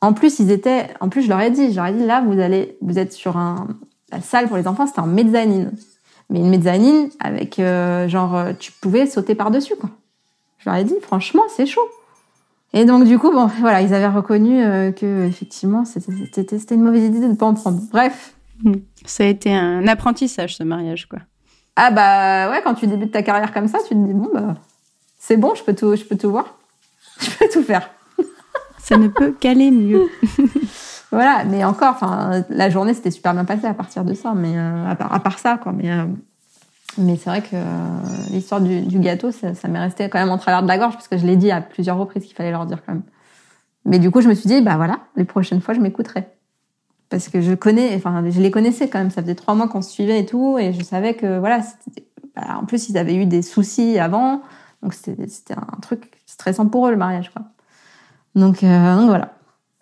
En 0.00 0.12
plus, 0.12 0.38
ils 0.38 0.50
étaient, 0.50 0.88
en 1.00 1.08
plus, 1.08 1.22
je 1.22 1.28
leur 1.28 1.40
ai 1.40 1.50
dit, 1.50 1.70
je 1.70 1.76
leur 1.76 1.86
ai 1.86 1.92
dit, 1.92 2.04
là, 2.04 2.20
vous 2.20 2.38
allez, 2.38 2.76
vous 2.80 2.98
êtes 2.98 3.12
sur 3.12 3.36
un, 3.36 3.66
la 4.12 4.20
salle 4.20 4.48
pour 4.48 4.56
les 4.56 4.68
enfants, 4.68 4.86
c'était 4.86 5.00
en 5.00 5.06
mezzanine. 5.06 5.72
Mais 6.30 6.38
une 6.38 6.48
mezzanine 6.48 7.08
avec, 7.20 7.58
euh, 7.58 8.08
genre, 8.08 8.36
euh, 8.36 8.52
tu 8.58 8.70
pouvais 8.72 9.06
sauter 9.06 9.34
par-dessus, 9.34 9.74
quoi. 9.76 9.90
Je 10.58 10.68
leur 10.70 10.78
ai 10.78 10.84
dit, 10.84 10.94
franchement, 11.02 11.42
c'est 11.48 11.66
chaud. 11.66 11.88
Et 12.72 12.84
donc, 12.84 13.04
du 13.04 13.18
coup, 13.18 13.30
bon, 13.30 13.46
voilà, 13.60 13.82
ils 13.82 13.94
avaient 13.94 14.08
reconnu 14.08 14.62
euh, 14.62 14.92
que, 14.92 15.26
effectivement, 15.26 15.84
c'était 15.84 16.74
une 16.74 16.82
mauvaise 16.82 17.04
idée 17.04 17.20
de 17.20 17.26
ne 17.26 17.34
pas 17.34 17.46
en 17.46 17.54
prendre. 17.54 17.80
Bref. 17.90 18.34
Ça 19.04 19.24
a 19.24 19.26
été 19.26 19.52
un 19.54 19.86
apprentissage, 19.86 20.56
ce 20.56 20.62
mariage, 20.62 21.06
quoi. 21.06 21.18
Ah 21.76 21.90
bah 21.90 22.50
ouais, 22.50 22.62
quand 22.62 22.74
tu 22.74 22.86
débutes 22.86 23.10
ta 23.10 23.22
carrière 23.22 23.52
comme 23.52 23.66
ça, 23.66 23.78
tu 23.82 23.94
te 23.94 23.94
dis 23.94 24.12
bon 24.12 24.30
bah 24.32 24.54
c'est 25.26 25.38
bon, 25.38 25.54
je 25.54 25.64
peux 25.64 25.74
tout, 25.74 25.96
je 25.96 26.04
peux 26.04 26.16
tout 26.16 26.30
voir, 26.30 26.58
je 27.20 27.30
peux 27.30 27.48
tout 27.50 27.62
faire. 27.62 27.88
ça 28.78 28.98
ne 28.98 29.08
peut 29.08 29.32
qu'aller 29.32 29.70
mieux. 29.70 30.06
voilà, 31.10 31.44
mais 31.44 31.64
encore, 31.64 31.94
enfin, 31.94 32.44
la 32.50 32.68
journée 32.68 32.92
s'était 32.92 33.10
super 33.10 33.32
bien 33.32 33.46
passée 33.46 33.66
à 33.66 33.72
partir 33.72 34.04
de 34.04 34.12
ça, 34.12 34.34
mais 34.34 34.52
euh, 34.54 34.86
à, 34.86 34.94
part, 34.96 35.14
à, 35.14 35.20
part, 35.20 35.38
ça, 35.38 35.56
quoi. 35.56 35.72
Mais 35.72 35.90
euh, 35.90 36.04
mais 36.98 37.16
c'est 37.16 37.30
vrai 37.30 37.40
que 37.40 37.54
euh, 37.54 37.64
l'histoire 38.30 38.60
du, 38.60 38.82
du, 38.82 38.98
gâteau, 39.00 39.30
ça, 39.30 39.54
ça 39.54 39.66
m'est 39.66 39.80
resté 39.80 40.10
quand 40.10 40.18
même 40.18 40.30
en 40.30 40.36
travers 40.36 40.62
de 40.62 40.68
la 40.68 40.76
gorge 40.76 40.92
parce 40.92 41.08
que 41.08 41.16
je 41.16 41.26
l'ai 41.26 41.36
dit 41.36 41.50
à 41.50 41.62
plusieurs 41.62 41.96
reprises 41.96 42.24
qu'il 42.24 42.36
fallait 42.36 42.50
leur 42.50 42.66
dire 42.66 42.82
quand 42.84 42.92
même. 42.92 43.02
Mais 43.86 43.98
du 43.98 44.10
coup, 44.10 44.20
je 44.20 44.28
me 44.28 44.34
suis 44.34 44.48
dit, 44.48 44.60
bah 44.60 44.76
voilà, 44.76 44.98
les 45.16 45.24
prochaines 45.24 45.62
fois, 45.62 45.72
je 45.72 45.80
m'écouterai 45.80 46.26
parce 47.08 47.30
que 47.30 47.40
je 47.40 47.54
connais, 47.54 47.94
enfin, 47.96 48.22
je 48.28 48.40
les 48.40 48.50
connaissais 48.50 48.88
quand 48.88 48.98
même. 48.98 49.10
Ça 49.10 49.22
faisait 49.22 49.34
trois 49.34 49.54
mois 49.54 49.68
qu'on 49.68 49.82
se 49.82 49.90
suivait 49.90 50.20
et 50.20 50.26
tout, 50.26 50.58
et 50.58 50.74
je 50.74 50.82
savais 50.82 51.14
que 51.14 51.38
voilà, 51.38 51.60
bah, 52.36 52.58
en 52.60 52.66
plus 52.66 52.90
ils 52.90 52.98
avaient 52.98 53.16
eu 53.16 53.24
des 53.24 53.40
soucis 53.40 53.98
avant. 53.98 54.42
Donc 54.84 54.92
c'était 54.92 55.54
un 55.54 55.80
truc 55.80 56.12
stressant 56.26 56.68
pour 56.68 56.86
eux 56.86 56.90
le 56.90 56.96
mariage 56.98 57.30
quoi. 57.30 57.42
Donc, 58.34 58.62
euh, 58.62 58.96
donc 58.96 59.08
voilà. 59.08 59.34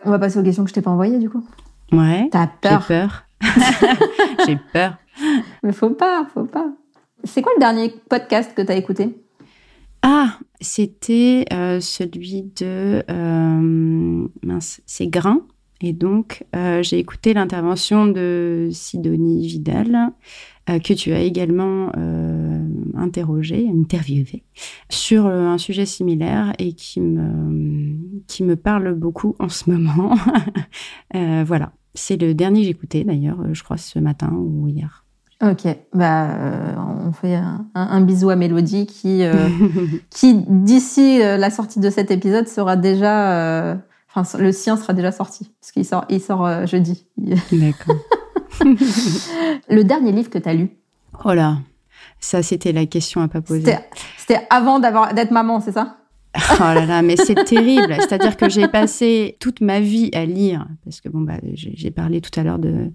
On 0.05 0.11
va 0.11 0.19
passer 0.19 0.39
aux 0.39 0.43
questions 0.43 0.63
que 0.63 0.71
je 0.71 0.75
t'ai 0.75 0.83
pas 0.83 0.91
envoyées 0.91 1.19
du 1.19 1.29
coup. 1.29 1.45
Ouais. 1.91 2.29
T'as 2.31 2.47
peur. 2.47 2.83
J'ai 2.83 2.95
peur. 2.95 3.25
J'ai 4.47 4.59
peur. 4.73 4.97
Mais 5.65 5.73
faut 5.73 5.91
pas, 5.91 6.27
faut 6.33 6.45
pas. 6.45 6.71
C'est 7.25 7.43
quoi 7.43 7.53
le 7.57 7.61
dernier 7.61 7.93
podcast 8.09 8.55
que 8.55 8.63
t'as 8.63 8.77
écouté? 8.77 9.17
Ah, 10.03 10.39
c'était 10.61 11.47
euh, 11.53 11.81
celui 11.81 12.43
de 12.43 13.03
euh, 13.11 14.29
mince, 14.43 14.81
c'est 14.87 15.09
Grain. 15.09 15.41
Et 15.83 15.93
donc, 15.93 16.45
euh, 16.55 16.83
j'ai 16.83 16.99
écouté 17.01 17.35
l'intervention 17.35 18.07
de 18.07 18.69
Sidonie 18.71 19.47
Vidal, 19.49 20.13
euh, 20.71 20.79
que 20.79 20.93
tu 20.95 21.13
as 21.13 21.21
également 21.21 21.91
euh, 21.97 22.62
interrogé, 22.97 23.69
interviewé, 23.69 24.45
sur 24.89 25.27
un 25.27 25.59
sujet 25.59 25.87
similaire 25.87 26.53
et 26.59 26.73
qui 26.73 27.01
me, 27.01 27.97
qui 28.27 28.43
me 28.43 28.57
parle 28.57 28.95
beaucoup 28.95 29.37
en 29.39 29.49
ce 29.49 29.71
moment. 29.71 30.15
voilà, 31.45 31.73
c'est 31.95 32.21
le 32.21 32.35
dernier 32.35 32.61
que 32.61 32.65
j'ai 32.65 32.71
écouté 32.71 33.05
d'ailleurs, 33.05 33.39
je 33.53 33.63
crois 33.63 33.77
ce 33.77 33.99
matin 33.99 34.33
ou 34.33 34.69
hier. 34.69 35.05
Ok, 35.43 35.67
bah 35.93 36.29
on 37.07 37.13
fait 37.13 37.37
un, 37.75 38.01
bisou 38.01 38.31
à 38.31 38.37
Mélodie 38.37 38.87
qui, 38.87 39.23
qui 40.11 40.45
d'ici 40.49 41.19
la 41.19 41.51
sortie 41.51 41.81
de 41.81 41.91
cet 41.91 42.11
épisode 42.11 42.47
sera 42.47 42.77
déjà 42.77 43.83
Enfin, 44.15 44.39
le 44.39 44.53
sien 44.53 44.77
sera 44.77 44.93
déjà 44.93 45.11
sorti, 45.11 45.51
parce 45.61 45.73
qu'il 45.73 45.87
sort, 45.87 46.05
il 46.11 46.21
sort 46.21 46.45
euh, 46.45 46.67
jeudi. 46.67 47.07
D'accord. 47.17 47.97
le 49.69 49.83
dernier 49.83 50.13
livre 50.13 50.29
que 50.29 50.39
tu 50.39 50.49
as 50.49 50.55
lu? 50.55 50.71
Oh 51.25 51.33
là, 51.33 51.59
ça 52.23 52.43
c'était 52.43 52.73
la 52.73 52.87
question 52.87 53.21
à 53.21 53.29
pas 53.29 53.43
poser. 53.43 53.77
C'était 54.17 54.41
avant 54.49 54.79
d'avoir 54.79 55.13
d'être 55.13 55.31
maman, 55.31 55.61
c'est 55.61 55.73
ça? 55.73 55.99
Oh 56.55 56.61
là 56.61 56.87
là, 56.87 57.03
mais 57.03 57.17
c'est 57.17 57.45
terrible. 57.45 57.95
C'est-à-dire 57.99 58.39
que 58.39 58.49
j'ai 58.49 58.67
passé 58.67 59.37
toute 59.39 59.61
ma 59.61 59.81
vie 59.81 60.09
à 60.15 60.25
lire, 60.25 60.67
parce 60.85 61.03
que 61.03 61.11
bon 61.11 61.21
bah 61.21 61.35
j'ai 61.53 61.91
parlé 61.91 62.23
tout 62.23 62.39
à 62.41 62.43
l'heure 62.43 62.59
de 62.59 62.91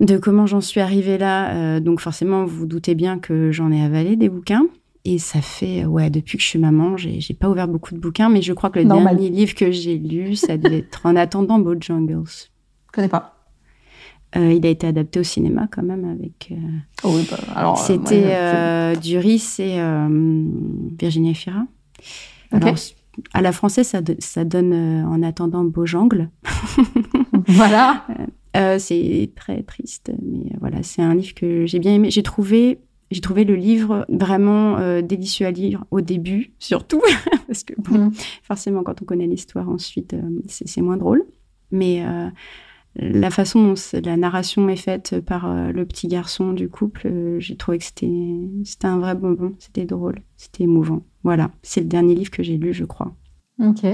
de 0.00 0.18
comment 0.18 0.46
j'en 0.46 0.60
suis 0.60 0.80
arrivée 0.80 1.16
là. 1.16 1.54
Euh, 1.54 1.80
donc 1.80 2.00
forcément, 2.00 2.44
vous 2.44 2.56
vous 2.58 2.66
doutez 2.66 2.94
bien 2.94 3.18
que 3.18 3.50
j'en 3.50 3.72
ai 3.72 3.82
avalé 3.82 4.16
des 4.16 4.28
bouquins. 4.28 4.66
Et 5.06 5.18
ça 5.18 5.40
fait, 5.40 5.84
ouais, 5.84 6.10
depuis 6.10 6.36
que 6.36 6.42
je 6.42 6.48
suis 6.48 6.58
maman, 6.58 6.96
j'ai, 6.96 7.20
pas 7.38 7.48
ouvert 7.48 7.68
beaucoup 7.68 7.94
de 7.94 8.00
bouquins, 8.00 8.28
mais 8.28 8.42
je 8.42 8.52
crois 8.52 8.70
que 8.70 8.80
le 8.80 8.86
dernier 8.86 9.30
livre 9.30 9.54
que 9.54 9.70
j'ai 9.70 9.98
lu, 9.98 10.34
ça 10.34 10.56
devait 10.56 10.78
être 10.78 11.06
En 11.06 11.14
attendant 11.14 11.60
Bojangles. 11.60 12.24
Je 12.26 12.92
connais 12.92 13.08
pas. 13.08 13.35
Il 14.36 14.66
a 14.66 14.68
été 14.68 14.86
adapté 14.86 15.20
au 15.20 15.22
cinéma 15.22 15.68
quand 15.70 15.82
même 15.82 16.04
avec. 16.04 16.52
Oh 17.02 17.12
oui, 17.14 17.26
bah, 17.30 17.38
alors. 17.54 17.78
C'était 17.78 18.96
Duris 19.00 19.56
et 19.58 19.78
Virginie 20.98 21.30
Efira. 21.30 21.66
Alors, 22.52 22.74
à 23.32 23.42
la 23.42 23.52
française, 23.52 23.86
ça, 23.88 24.00
ça 24.18 24.44
donne 24.44 24.74
en 24.74 25.22
attendant 25.22 25.64
Beaujangle. 25.64 26.30
voilà. 27.46 28.04
c'est 28.78 29.30
très 29.36 29.62
triste, 29.62 30.12
mais 30.22 30.52
voilà, 30.60 30.82
c'est 30.82 31.02
un 31.02 31.14
livre 31.14 31.34
que 31.34 31.66
j'ai 31.66 31.78
bien 31.78 31.94
aimé. 31.94 32.10
J'ai 32.10 32.22
trouvé 32.22 32.80
j'ai 33.10 33.20
trouvé 33.20 33.44
le 33.44 33.54
livre 33.54 34.04
vraiment 34.08 34.78
euh, 34.78 35.00
délicieux 35.00 35.46
à 35.46 35.50
lire 35.50 35.84
au 35.90 36.00
début, 36.00 36.52
surtout, 36.58 37.02
parce 37.46 37.62
que 37.62 37.74
bon, 37.78 38.06
mm. 38.06 38.12
forcément, 38.42 38.82
quand 38.82 39.00
on 39.02 39.04
connaît 39.04 39.26
l'histoire 39.26 39.68
ensuite, 39.68 40.14
euh, 40.14 40.22
c'est 40.46 40.82
moins 40.82 40.96
drôle. 40.96 41.24
Mais 41.70 42.04
euh, 42.04 42.28
la 42.98 43.30
façon 43.30 43.62
dont 43.62 43.74
la 44.04 44.16
narration 44.16 44.68
est 44.68 44.76
faite 44.76 45.20
par 45.20 45.72
le 45.72 45.84
petit 45.86 46.08
garçon 46.08 46.52
du 46.52 46.68
couple, 46.68 47.36
j'ai 47.38 47.56
trouvé 47.56 47.78
que 47.78 47.84
c'était 47.84 48.86
un 48.86 48.98
vrai 48.98 49.14
bonbon, 49.14 49.54
c'était 49.58 49.84
drôle, 49.84 50.22
c'était 50.36 50.64
émouvant. 50.64 51.02
Voilà, 51.22 51.50
c'est 51.62 51.80
le 51.80 51.86
dernier 51.86 52.14
livre 52.14 52.30
que 52.30 52.42
j'ai 52.42 52.56
lu, 52.56 52.72
je 52.72 52.84
crois. 52.84 53.14
Ok. 53.60 53.84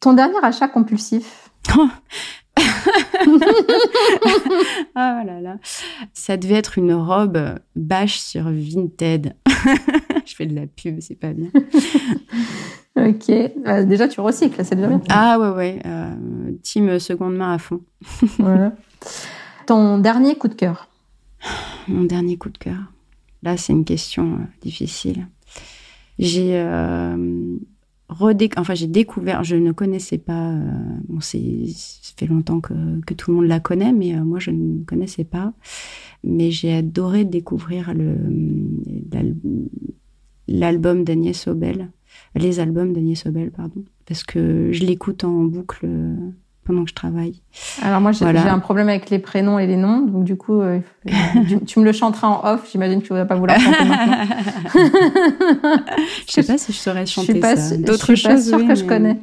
Ton 0.00 0.14
dernier 0.14 0.38
achat 0.42 0.68
compulsif? 0.68 1.50
Ah 4.94 5.22
là 5.24 5.40
là. 5.40 5.56
Ça 6.12 6.36
devait 6.36 6.54
être 6.54 6.78
une 6.78 6.92
robe 6.92 7.58
bâche 7.76 8.18
sur 8.18 8.50
Vinted. 8.50 9.34
Je 10.26 10.34
fais 10.34 10.46
de 10.46 10.54
la 10.54 10.66
pub, 10.66 11.00
c'est 11.00 11.14
pas 11.14 11.32
bien. 11.32 11.50
Ok. 12.96 13.30
Euh, 13.30 13.84
déjà, 13.84 14.08
tu 14.08 14.20
recycles, 14.20 14.64
c'est 14.64 14.74
déjà 14.74 14.88
bien. 14.88 15.00
Ah 15.08 15.38
ouais, 15.38 15.50
ouais. 15.50 15.82
Euh, 15.86 16.52
team 16.62 16.98
seconde 16.98 17.36
main 17.36 17.54
à 17.54 17.58
fond. 17.58 17.80
Ton 19.66 19.98
dernier 19.98 20.36
coup 20.36 20.48
de 20.48 20.54
cœur 20.54 20.88
Mon 21.88 22.04
dernier 22.04 22.36
coup 22.36 22.50
de 22.50 22.58
cœur. 22.58 22.78
Là, 23.42 23.56
c'est 23.56 23.72
une 23.72 23.84
question 23.84 24.34
euh, 24.34 24.44
difficile. 24.62 25.28
J'ai 26.18 26.60
enfin 28.56 28.74
j'ai 28.74 28.86
découvert, 28.86 29.44
je 29.44 29.56
ne 29.56 29.72
connaissais 29.72 30.18
pas, 30.18 30.50
euh, 30.50 30.70
bon 31.08 31.20
c'est, 31.20 31.66
ça 31.68 32.12
fait 32.16 32.26
longtemps 32.26 32.60
que, 32.60 32.74
que, 33.06 33.14
tout 33.14 33.30
le 33.30 33.36
monde 33.38 33.46
la 33.46 33.60
connaît, 33.60 33.92
mais 33.92 34.14
euh, 34.14 34.24
moi 34.24 34.38
je 34.38 34.50
ne 34.50 34.84
connaissais 34.84 35.24
pas. 35.24 35.52
Mais 36.24 36.50
j'ai 36.50 36.74
adoré 36.74 37.24
découvrir 37.24 37.94
le, 37.94 38.16
l'album 40.48 41.04
d'Agnès 41.04 41.46
Obel, 41.46 41.90
les 42.34 42.60
albums 42.60 42.92
d'Agnès 42.92 43.26
Obel, 43.26 43.50
pardon, 43.50 43.84
parce 44.06 44.22
que 44.22 44.70
je 44.72 44.84
l'écoute 44.84 45.24
en 45.24 45.44
boucle 45.44 45.86
pendant 46.64 46.84
que 46.84 46.90
je 46.90 46.94
travaille. 46.94 47.40
Alors 47.82 48.00
moi, 48.00 48.12
j'ai 48.12 48.24
un 48.24 48.58
problème 48.58 48.88
avec 48.88 49.10
les 49.10 49.18
prénoms 49.18 49.58
et 49.58 49.66
les 49.66 49.76
noms, 49.76 50.06
donc 50.06 50.24
du 50.24 50.36
coup, 50.36 50.60
euh, 50.60 50.78
tu, 51.66 51.80
me 51.80 51.84
le 51.84 51.92
chanteras 51.92 52.28
en 52.28 52.44
off. 52.44 52.68
J'imagine 52.70 53.02
que 53.02 53.06
tu 53.06 53.12
ne 53.12 53.18
vas 53.18 53.24
pas 53.24 53.34
vouloir 53.34 53.58
chanter 53.58 53.84
maintenant. 53.84 54.16
je 56.26 56.32
sais 56.32 56.42
pas 56.42 56.58
si 56.58 56.72
je 56.72 56.78
saurais 56.78 57.06
chanter 57.06 57.40
ça. 57.40 57.76
D'autres 57.76 58.14
choses, 58.14 58.22
pas 58.22 58.40
sûre 58.40 58.66
que 58.66 58.74
je 58.74 58.84
connais. 58.84 59.16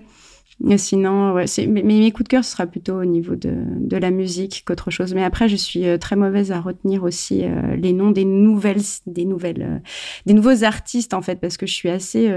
Sinon, 0.77 1.33
ouais, 1.33 1.45
mais, 1.67 1.83
mes 1.83 2.11
coups 2.11 2.23
de 2.23 2.29
cœur, 2.29 2.43
ce 2.43 2.51
sera 2.51 2.65
plutôt 2.65 2.99
au 2.99 3.05
niveau 3.05 3.35
de, 3.35 3.53
de 3.79 3.97
la 3.97 4.09
musique 4.09 4.63
qu'autre 4.65 4.89
chose. 4.89 5.13
Mais 5.13 5.23
après, 5.23 5.47
je 5.47 5.55
suis 5.55 5.87
euh, 5.87 5.97
très 5.97 6.15
mauvaise 6.15 6.51
à 6.51 6.59
retenir 6.59 7.03
aussi 7.03 7.43
euh, 7.43 7.75
les 7.75 7.93
noms 7.93 8.11
des 8.11 8.25
nouvelles, 8.25 8.81
des 9.05 9.25
nouvelles, 9.25 9.81
des 10.25 10.33
nouveaux 10.33 10.63
artistes 10.63 11.13
en 11.13 11.21
fait, 11.21 11.39
parce 11.39 11.57
que 11.57 11.67
je 11.67 11.73
suis 11.73 11.89
assez 11.89 12.27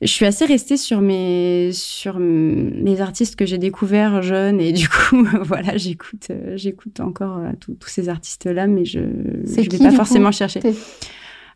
je 0.00 0.06
suis 0.06 0.24
assez 0.24 0.46
restée 0.46 0.76
sur 0.76 1.00
mes 1.00 1.70
sur 1.72 2.18
mes 2.18 3.00
artistes 3.00 3.36
que 3.36 3.44
j'ai 3.44 3.58
découverts 3.58 4.22
jeunes. 4.22 4.60
Et 4.60 4.72
du 4.72 4.88
coup 4.88 5.26
voilà 5.42 5.76
j'écoute 5.76 6.28
euh, 6.30 6.56
j'écoute 6.56 7.00
encore 7.00 7.38
euh, 7.38 7.50
tous 7.58 7.76
ces 7.86 8.08
artistes 8.08 8.46
là 8.46 8.66
mais 8.66 8.84
je 8.84 9.00
je 9.44 9.70
vais 9.70 9.78
pas 9.78 9.90
forcément 9.90 10.32
chercher. 10.32 10.60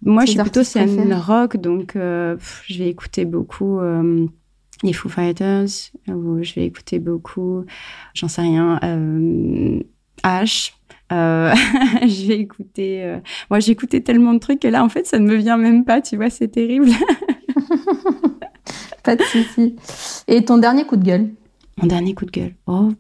moi 0.03 0.25
je 0.25 0.33
suis 0.33 0.41
plutôt 0.41 0.63
scène 0.63 1.15
rock 1.15 1.57
donc 1.57 1.97
euh, 1.97 2.37
je 2.67 2.79
vais 2.79 2.89
écouter 2.89 3.25
beaucoup 3.25 3.81
les 4.85 4.93
Foo 4.93 5.09
Fighters 5.09 5.69
ou 6.09 6.43
je 6.43 6.55
vais 6.55 6.67
écouter 6.67 6.99
beaucoup 6.99 7.65
j'en 8.15 8.29
sais 8.29 8.43
rien 8.43 8.79
H 10.23 10.73
je 11.11 12.27
vais 12.27 12.39
écouter 12.39 13.19
moi 13.51 13.61
j'écoutais 13.61 14.01
tellement 14.01 14.35
de 14.35 14.39
trucs 14.39 14.65
et 14.65 14.71
là 14.71 14.85
en 14.85 14.89
fait 14.89 15.07
ça 15.07 15.19
ne 15.19 15.27
me 15.27 15.37
vient 15.37 15.57
même 15.57 15.85
pas 15.85 16.01
tu 16.01 16.17
vois 16.17 16.31
c'est 16.31 16.49
terrible 16.49 16.91
pas 19.05 19.17
de 19.17 19.23
souci. 19.23 19.77
Et 20.27 20.45
ton 20.45 20.59
dernier 20.59 20.87
coup 20.87 20.97
de 20.97 21.05
gueule? 21.05 21.31
Mon 21.81 21.87
dernier 21.87 22.15
coup 22.15 22.25
de 22.25 22.31
gueule 22.31 22.55
Oh, 22.67 22.93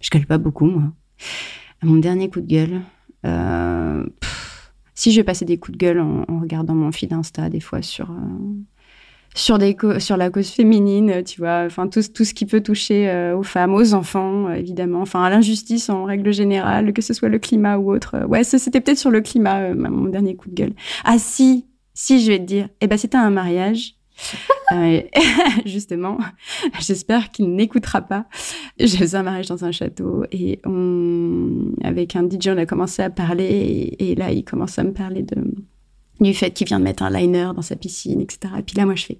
je 0.00 0.10
gueule 0.10 0.26
pas 0.26 0.38
beaucoup, 0.38 0.66
moi. 0.66 0.92
Mon 1.82 1.96
dernier 1.96 2.30
coup 2.30 2.40
de 2.40 2.46
gueule. 2.46 2.82
Euh, 3.24 4.06
si 4.94 5.10
je 5.10 5.20
vais 5.20 5.24
passer 5.24 5.44
des 5.44 5.58
coups 5.58 5.76
de 5.76 5.84
gueule 5.84 6.00
en, 6.00 6.40
regardant 6.40 6.74
mon 6.74 6.92
feed 6.92 7.12
Insta, 7.12 7.48
des 7.48 7.60
fois 7.60 7.82
sur. 7.82 8.10
Euh, 9.34 9.38
sur, 9.38 9.58
des 9.58 9.76
sur 9.98 10.16
la 10.16 10.30
cause 10.30 10.50
féminine, 10.50 11.22
tu 11.24 11.40
vois, 11.40 11.64
enfin 11.66 11.88
tout, 11.88 12.02
tout 12.14 12.24
ce 12.24 12.34
qui 12.34 12.46
peut 12.46 12.60
toucher 12.60 13.08
euh, 13.08 13.36
aux 13.36 13.42
femmes, 13.42 13.74
aux 13.74 13.94
enfants, 13.94 14.50
évidemment, 14.52 15.00
enfin 15.00 15.22
à 15.22 15.30
l'injustice 15.30 15.88
en 15.88 16.04
règle 16.04 16.32
générale, 16.32 16.92
que 16.92 17.02
ce 17.02 17.14
soit 17.14 17.28
le 17.28 17.38
climat 17.38 17.78
ou 17.78 17.92
autre. 17.92 18.26
Ouais, 18.26 18.44
c'était 18.44 18.80
peut-être 18.80 18.98
sur 18.98 19.10
le 19.10 19.20
climat, 19.20 19.74
mon 19.74 20.08
dernier 20.08 20.36
coup 20.36 20.48
de 20.48 20.54
gueule. 20.54 20.72
Ah 21.04 21.18
si, 21.18 21.66
si 21.94 22.20
je 22.20 22.32
vais 22.32 22.38
te 22.38 22.44
dire, 22.44 22.68
eh 22.80 22.86
ben 22.86 22.98
c'était 22.98 23.18
un 23.18 23.30
mariage 23.30 23.96
euh, 24.72 25.00
justement, 25.66 26.18
j'espère 26.80 27.30
qu'il 27.30 27.54
n'écoutera 27.54 28.02
pas. 28.02 28.26
J'ai 28.78 28.98
fait 28.98 29.14
un 29.14 29.22
mariage 29.22 29.48
dans 29.48 29.64
un 29.64 29.72
château 29.72 30.24
et 30.30 30.60
on, 30.64 31.72
avec 31.82 32.16
un 32.16 32.28
DJ, 32.28 32.48
on 32.48 32.58
a 32.58 32.66
commencé 32.66 33.02
à 33.02 33.10
parler 33.10 33.96
et, 33.98 34.14
là, 34.14 34.30
il 34.30 34.44
commence 34.44 34.78
à 34.78 34.84
me 34.84 34.92
parler 34.92 35.22
de, 35.22 35.36
du 36.22 36.34
fait 36.34 36.50
qu'il 36.50 36.66
vient 36.66 36.78
de 36.78 36.84
mettre 36.84 37.02
un 37.02 37.10
liner 37.10 37.50
dans 37.54 37.62
sa 37.62 37.76
piscine, 37.76 38.20
etc. 38.20 38.54
Et 38.58 38.62
puis 38.62 38.76
là, 38.76 38.86
moi, 38.86 38.94
je 38.94 39.04
fais, 39.04 39.18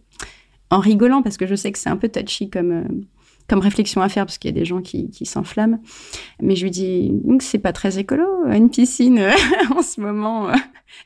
en 0.71 0.79
rigolant, 0.79 1.23
parce 1.23 1.37
que 1.37 1.47
je 1.47 1.55
sais 1.55 1.73
que 1.73 1.79
c'est 1.79 1.91
un 1.91 1.97
peu 1.97 2.09
touchy 2.09 2.49
comme, 2.49 2.73
euh, 2.73 2.85
comme 3.49 3.61
réflexion 3.61 4.01
à 4.01 4.09
faire, 4.09 4.25
parce 4.25 4.39
qu'il 4.39 4.51
y 4.51 4.55
a 4.57 4.59
des 4.59 4.65
gens 4.65 4.81
qui, 4.81 5.11
qui 5.11 5.27
s'enflamment. 5.27 5.81
Mais 6.41 6.57
je 6.57 6.65
lui 6.65 6.71
dis, 6.71 7.13
c'est 7.41 7.59
pas 7.59 7.73
très 7.73 7.99
écolo, 7.99 8.25
une 8.47 8.71
piscine 8.71 9.21
en 9.77 9.83
ce 9.83 10.01
moment. 10.01 10.51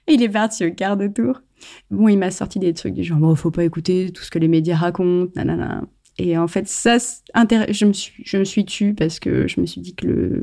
Et 0.07 0.15
il 0.15 0.23
est 0.23 0.29
parti 0.29 0.65
au 0.67 0.73
quart 0.73 0.97
de 0.97 1.09
tour. 1.09 1.43
Bon, 1.91 2.09
il 2.09 2.17
m'a 2.17 2.31
sorti 2.31 2.59
des 2.59 2.75
trucs 2.75 2.95
du 2.95 3.03
genre, 3.03 3.19
bon, 3.19 3.35
faut 3.35 3.51
pas 3.51 3.65
écouter 3.65 4.11
tout 4.13 4.23
ce 4.23 4.31
que 4.31 4.39
les 4.39 4.49
médias 4.49 4.77
racontent, 4.77 5.33
nanana. 5.37 5.83
Et 6.19 6.39
en 6.39 6.49
fait, 6.49 6.67
ça, 6.67 6.97
je 6.99 7.85
me 7.85 7.93
suis, 7.93 8.23
je 8.25 8.39
me 8.39 8.45
suis 8.45 8.65
tue 8.65 8.95
parce 8.95 9.21
que 9.21 9.47
je 9.49 9.61
me 9.61 9.67
suis 9.67 9.81
dit 9.81 9.95
que 9.95 10.07
le, 10.07 10.43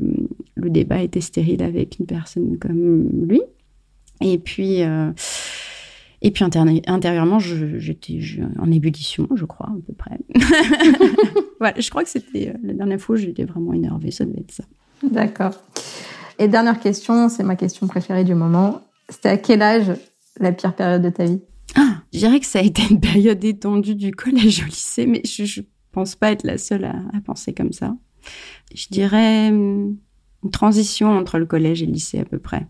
le 0.54 0.70
débat 0.70 1.02
était 1.02 1.20
stérile 1.20 1.62
avec 1.62 1.98
une 1.98 2.06
personne 2.06 2.58
comme 2.58 3.08
lui. 3.26 3.42
Et 4.20 4.38
puis, 4.38 4.82
euh, 4.82 5.10
et 6.22 6.30
puis 6.30 6.42
intérieurement, 6.42 7.38
j'étais 7.38 8.18
en 8.58 8.70
ébullition, 8.70 9.28
je 9.34 9.44
crois, 9.44 9.66
à 9.66 9.76
peu 9.86 9.92
près. 9.92 10.18
voilà, 11.60 11.78
je 11.78 11.90
crois 11.90 12.02
que 12.02 12.08
c'était 12.08 12.48
euh, 12.48 12.58
la 12.62 12.72
dernière 12.72 13.00
fois 13.00 13.16
où 13.16 13.18
j'étais 13.18 13.44
vraiment 13.44 13.72
énervée, 13.72 14.10
ça 14.10 14.24
devait 14.24 14.40
être 14.40 14.52
ça. 14.52 14.64
D'accord. 15.02 15.52
Et 16.38 16.48
dernière 16.48 16.80
question, 16.80 17.28
c'est 17.28 17.44
ma 17.44 17.56
question 17.56 17.86
préférée 17.86 18.24
du 18.24 18.34
moment. 18.34 18.80
C'était 19.08 19.28
à 19.28 19.36
quel 19.36 19.62
âge 19.62 19.92
la 20.40 20.52
pire 20.52 20.74
période 20.74 21.02
de 21.02 21.10
ta 21.10 21.26
vie? 21.26 21.40
Ah, 21.76 22.02
Je 22.12 22.20
dirais 22.20 22.40
que 22.40 22.46
ça 22.46 22.60
a 22.60 22.62
été 22.62 22.82
une 22.90 23.00
période 23.00 23.44
étendue 23.44 23.94
du 23.94 24.12
collège 24.12 24.62
au 24.62 24.66
lycée, 24.66 25.06
mais 25.06 25.22
je, 25.24 25.60
ne 25.60 25.66
pense 25.92 26.14
pas 26.14 26.32
être 26.32 26.44
la 26.44 26.58
seule 26.58 26.84
à, 26.84 26.94
penser 27.24 27.52
comme 27.52 27.72
ça. 27.72 27.94
Je 28.74 28.86
dirais 28.90 29.48
hum, 29.50 29.96
une 30.42 30.50
transition 30.50 31.10
entre 31.10 31.38
le 31.38 31.46
collège 31.46 31.82
et 31.82 31.86
le 31.86 31.92
lycée 31.92 32.18
à 32.18 32.24
peu 32.24 32.38
près. 32.38 32.66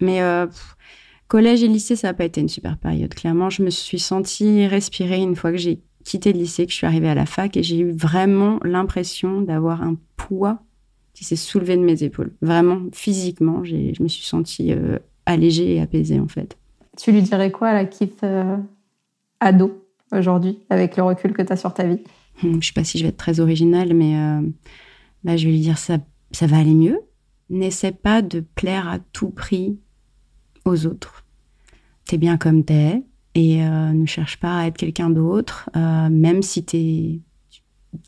Mais 0.00 0.22
euh, 0.22 0.46
collège 1.28 1.62
et 1.62 1.68
lycée, 1.68 1.96
ça 1.96 2.08
n'a 2.08 2.14
pas 2.14 2.24
été 2.24 2.40
une 2.40 2.48
super 2.48 2.76
période. 2.78 3.14
Clairement, 3.14 3.50
je 3.50 3.62
me 3.62 3.70
suis 3.70 3.98
sentie 3.98 4.66
respirer 4.66 5.18
une 5.20 5.36
fois 5.36 5.50
que 5.52 5.58
j'ai 5.58 5.80
quitté 6.04 6.32
le 6.32 6.38
lycée, 6.38 6.66
que 6.66 6.72
je 6.72 6.76
suis 6.76 6.86
arrivée 6.86 7.08
à 7.08 7.14
la 7.14 7.26
fac, 7.26 7.56
et 7.56 7.62
j'ai 7.62 7.78
eu 7.78 7.90
vraiment 7.90 8.60
l'impression 8.62 9.40
d'avoir 9.40 9.82
un 9.82 9.96
poids 10.16 10.60
qui 11.14 11.24
s'est 11.24 11.36
soulevé 11.36 11.76
de 11.76 11.82
mes 11.82 12.02
épaules. 12.02 12.32
Vraiment, 12.42 12.82
physiquement, 12.92 13.64
je 13.64 14.02
me 14.02 14.08
suis 14.08 14.24
sentie 14.24 14.72
euh, 14.72 14.98
allégée 15.24 15.76
et 15.76 15.80
apaisée 15.80 16.20
en 16.20 16.28
fait. 16.28 16.58
Tu 16.96 17.10
lui 17.10 17.22
dirais 17.22 17.50
quoi 17.50 17.68
à 17.68 17.74
la 17.74 17.84
Keith 17.86 18.22
euh, 18.22 18.56
ado 19.40 19.82
aujourd'hui, 20.12 20.58
avec 20.70 20.96
le 20.96 21.02
recul 21.02 21.32
que 21.32 21.42
tu 21.42 21.52
as 21.52 21.56
sur 21.56 21.74
ta 21.74 21.84
vie? 21.84 22.02
Hmm, 22.42 22.52
Je 22.52 22.56
ne 22.56 22.60
sais 22.60 22.72
pas 22.74 22.84
si 22.84 22.98
je 22.98 23.02
vais 23.02 23.08
être 23.08 23.16
très 23.16 23.40
originale, 23.40 23.94
mais 23.94 24.16
euh, 24.16 24.42
bah, 25.24 25.36
je 25.36 25.46
vais 25.46 25.52
lui 25.52 25.60
dire 25.60 25.78
ça, 25.78 25.98
ça 26.32 26.46
va 26.46 26.58
aller 26.58 26.74
mieux. 26.74 27.00
N'essaie 27.48 27.92
pas 27.92 28.22
de 28.22 28.40
plaire 28.40 28.88
à 28.88 28.98
tout 28.98 29.30
prix 29.30 29.78
aux 30.66 30.86
autres. 30.86 31.24
T'es 32.04 32.18
bien 32.18 32.36
comme 32.36 32.64
t'es 32.64 33.02
et 33.34 33.62
euh, 33.62 33.92
ne 33.92 34.06
cherche 34.06 34.38
pas 34.38 34.58
à 34.58 34.66
être 34.66 34.76
quelqu'un 34.76 35.10
d'autre, 35.10 35.68
même 35.74 36.42
si 36.42 36.64
tu 36.64 37.20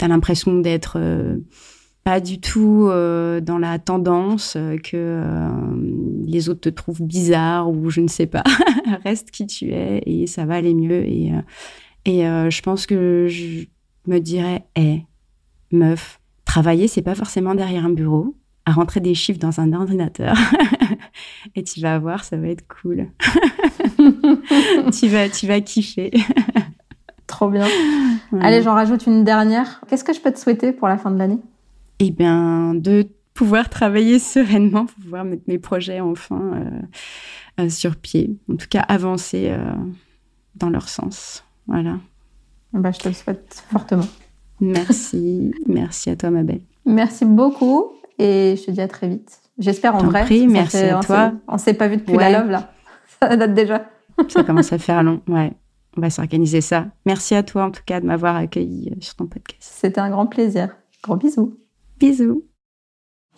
as 0.00 0.08
l'impression 0.08 0.58
d'être 0.58 0.98
pas 2.08 2.20
du 2.20 2.40
tout 2.40 2.86
euh, 2.88 3.42
dans 3.42 3.58
la 3.58 3.78
tendance 3.78 4.54
euh, 4.56 4.78
que 4.78 4.96
euh, 4.96 5.50
les 6.26 6.48
autres 6.48 6.62
te 6.62 6.70
trouvent 6.70 7.02
bizarre 7.02 7.68
ou 7.68 7.90
je 7.90 8.00
ne 8.00 8.08
sais 8.08 8.24
pas. 8.24 8.44
Reste 9.04 9.30
qui 9.30 9.46
tu 9.46 9.72
es 9.72 10.02
et 10.06 10.26
ça 10.26 10.46
va 10.46 10.54
aller 10.54 10.72
mieux. 10.72 11.04
Et, 11.04 11.32
et 12.06 12.20
je 12.22 12.62
pense 12.62 12.86
que 12.86 13.26
je 13.28 13.66
me 14.06 14.20
dirais, 14.20 14.64
hé, 14.74 15.04
meuf, 15.70 16.18
travailler, 16.46 16.88
c'est 16.88 17.02
pas 17.02 17.14
forcément 17.14 17.54
derrière 17.54 17.84
un 17.84 17.90
bureau. 17.90 18.37
À 18.68 18.72
rentrer 18.72 19.00
des 19.00 19.14
chiffres 19.14 19.38
dans 19.38 19.60
un 19.60 19.72
ordinateur. 19.72 20.36
et 21.54 21.64
tu 21.64 21.80
vas 21.80 21.98
voir, 21.98 22.22
ça 22.22 22.36
va 22.36 22.48
être 22.48 22.68
cool. 22.68 23.08
tu, 24.92 25.08
vas, 25.08 25.30
tu 25.30 25.46
vas 25.46 25.62
kiffer. 25.62 26.10
Trop 27.26 27.48
bien. 27.48 27.66
Allez, 28.42 28.60
j'en 28.60 28.74
rajoute 28.74 29.06
une 29.06 29.24
dernière. 29.24 29.80
Qu'est-ce 29.88 30.04
que 30.04 30.12
je 30.12 30.20
peux 30.20 30.30
te 30.30 30.38
souhaiter 30.38 30.72
pour 30.72 30.86
la 30.86 30.98
fin 30.98 31.10
de 31.10 31.16
l'année? 31.16 31.38
Eh 31.98 32.10
bien, 32.10 32.74
de 32.74 33.08
pouvoir 33.32 33.70
travailler 33.70 34.18
sereinement, 34.18 34.84
pouvoir 34.84 35.24
mettre 35.24 35.44
mes 35.46 35.58
projets 35.58 36.00
enfin 36.00 36.52
euh, 37.58 37.62
euh, 37.64 37.68
sur 37.70 37.96
pied. 37.96 38.36
En 38.52 38.56
tout 38.56 38.68
cas, 38.68 38.80
avancer 38.80 39.48
euh, 39.48 39.72
dans 40.56 40.68
leur 40.68 40.90
sens. 40.90 41.42
Voilà. 41.68 42.00
Bah, 42.74 42.90
je 42.92 42.98
te 42.98 43.08
le 43.08 43.14
souhaite 43.14 43.64
fortement. 43.72 44.08
Merci. 44.60 45.54
Merci 45.66 46.10
à 46.10 46.16
toi, 46.16 46.28
ma 46.28 46.42
belle. 46.42 46.60
Merci 46.84 47.24
beaucoup 47.24 47.97
et 48.18 48.56
je 48.56 48.64
te 48.66 48.70
dis 48.70 48.80
à 48.80 48.88
très 48.88 49.08
vite. 49.08 49.38
J'espère 49.58 49.94
en 49.94 49.98
vrai. 49.98 50.24
Prie, 50.24 50.46
merci 50.46 50.76
à 50.76 51.00
toi. 51.00 51.32
On 51.48 51.58
s'est 51.58 51.74
pas 51.74 51.88
vu 51.88 51.96
depuis 51.96 52.16
la 52.16 52.30
love 52.30 52.50
là. 52.50 52.72
Ça 53.20 53.36
date 53.36 53.54
déjà. 53.54 53.86
ça 54.28 54.42
commence 54.44 54.72
à 54.72 54.78
faire 54.78 55.02
long. 55.02 55.20
Ouais. 55.26 55.52
On 55.96 56.00
va 56.00 56.10
s'organiser 56.10 56.60
ça. 56.60 56.86
Merci 57.06 57.34
à 57.34 57.42
toi 57.42 57.64
en 57.64 57.70
tout 57.72 57.82
cas 57.84 58.00
de 58.00 58.06
m'avoir 58.06 58.36
accueilli 58.36 58.94
sur 59.00 59.16
ton 59.16 59.26
podcast. 59.26 59.60
C'était 59.60 60.00
un 60.00 60.10
grand 60.10 60.26
plaisir. 60.26 60.76
Gros 61.02 61.16
bisous. 61.16 61.58
Bisous. 61.98 62.44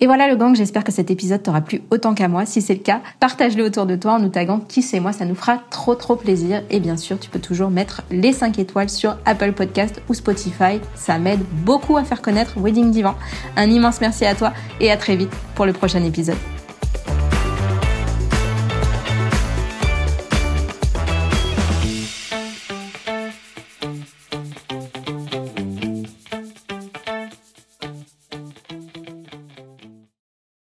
Et 0.03 0.07
voilà 0.07 0.29
le 0.29 0.37
gang, 0.37 0.57
j'espère 0.57 0.83
que 0.83 0.93
cet 0.93 1.11
épisode 1.11 1.43
t'aura 1.43 1.61
plu 1.61 1.83
autant 1.91 2.15
qu'à 2.15 2.27
moi. 2.27 2.47
Si 2.47 2.63
c'est 2.63 2.73
le 2.73 2.81
cas, 2.81 3.03
partage-le 3.21 3.65
autour 3.65 3.85
de 3.85 3.97
toi 3.97 4.15
en 4.15 4.19
nous 4.19 4.31
taguant 4.31 4.61
qui 4.61 4.81
c'est 4.81 4.99
moi, 4.99 5.13
ça 5.13 5.27
nous 5.27 5.35
fera 5.35 5.59
trop 5.71 5.95
trop 5.95 6.17
plaisir. 6.17 6.63
Et 6.71 6.81
bien 6.81 6.97
sûr, 6.97 7.19
tu 7.19 7.29
peux 7.29 7.39
toujours 7.39 7.69
mettre 7.71 8.03
les 8.11 8.33
5 8.33 8.59
étoiles 8.59 8.89
sur 8.89 9.19
Apple 9.27 9.53
Podcast 9.53 10.01
ou 10.09 10.15
Spotify. 10.15 10.81
Ça 10.95 11.19
m'aide 11.19 11.41
beaucoup 11.65 11.99
à 11.99 12.05
faire 12.05 12.23
connaître 12.23 12.59
Wedding 12.59 12.91
Divan. 12.91 13.15
Un 13.57 13.69
immense 13.69 14.01
merci 14.01 14.25
à 14.25 14.35
toi 14.35 14.55
et 14.81 14.91
à 14.91 14.97
très 14.97 15.17
vite 15.17 15.33
pour 15.55 15.67
le 15.67 15.75
prochain 15.75 16.03
épisode. 16.03 16.39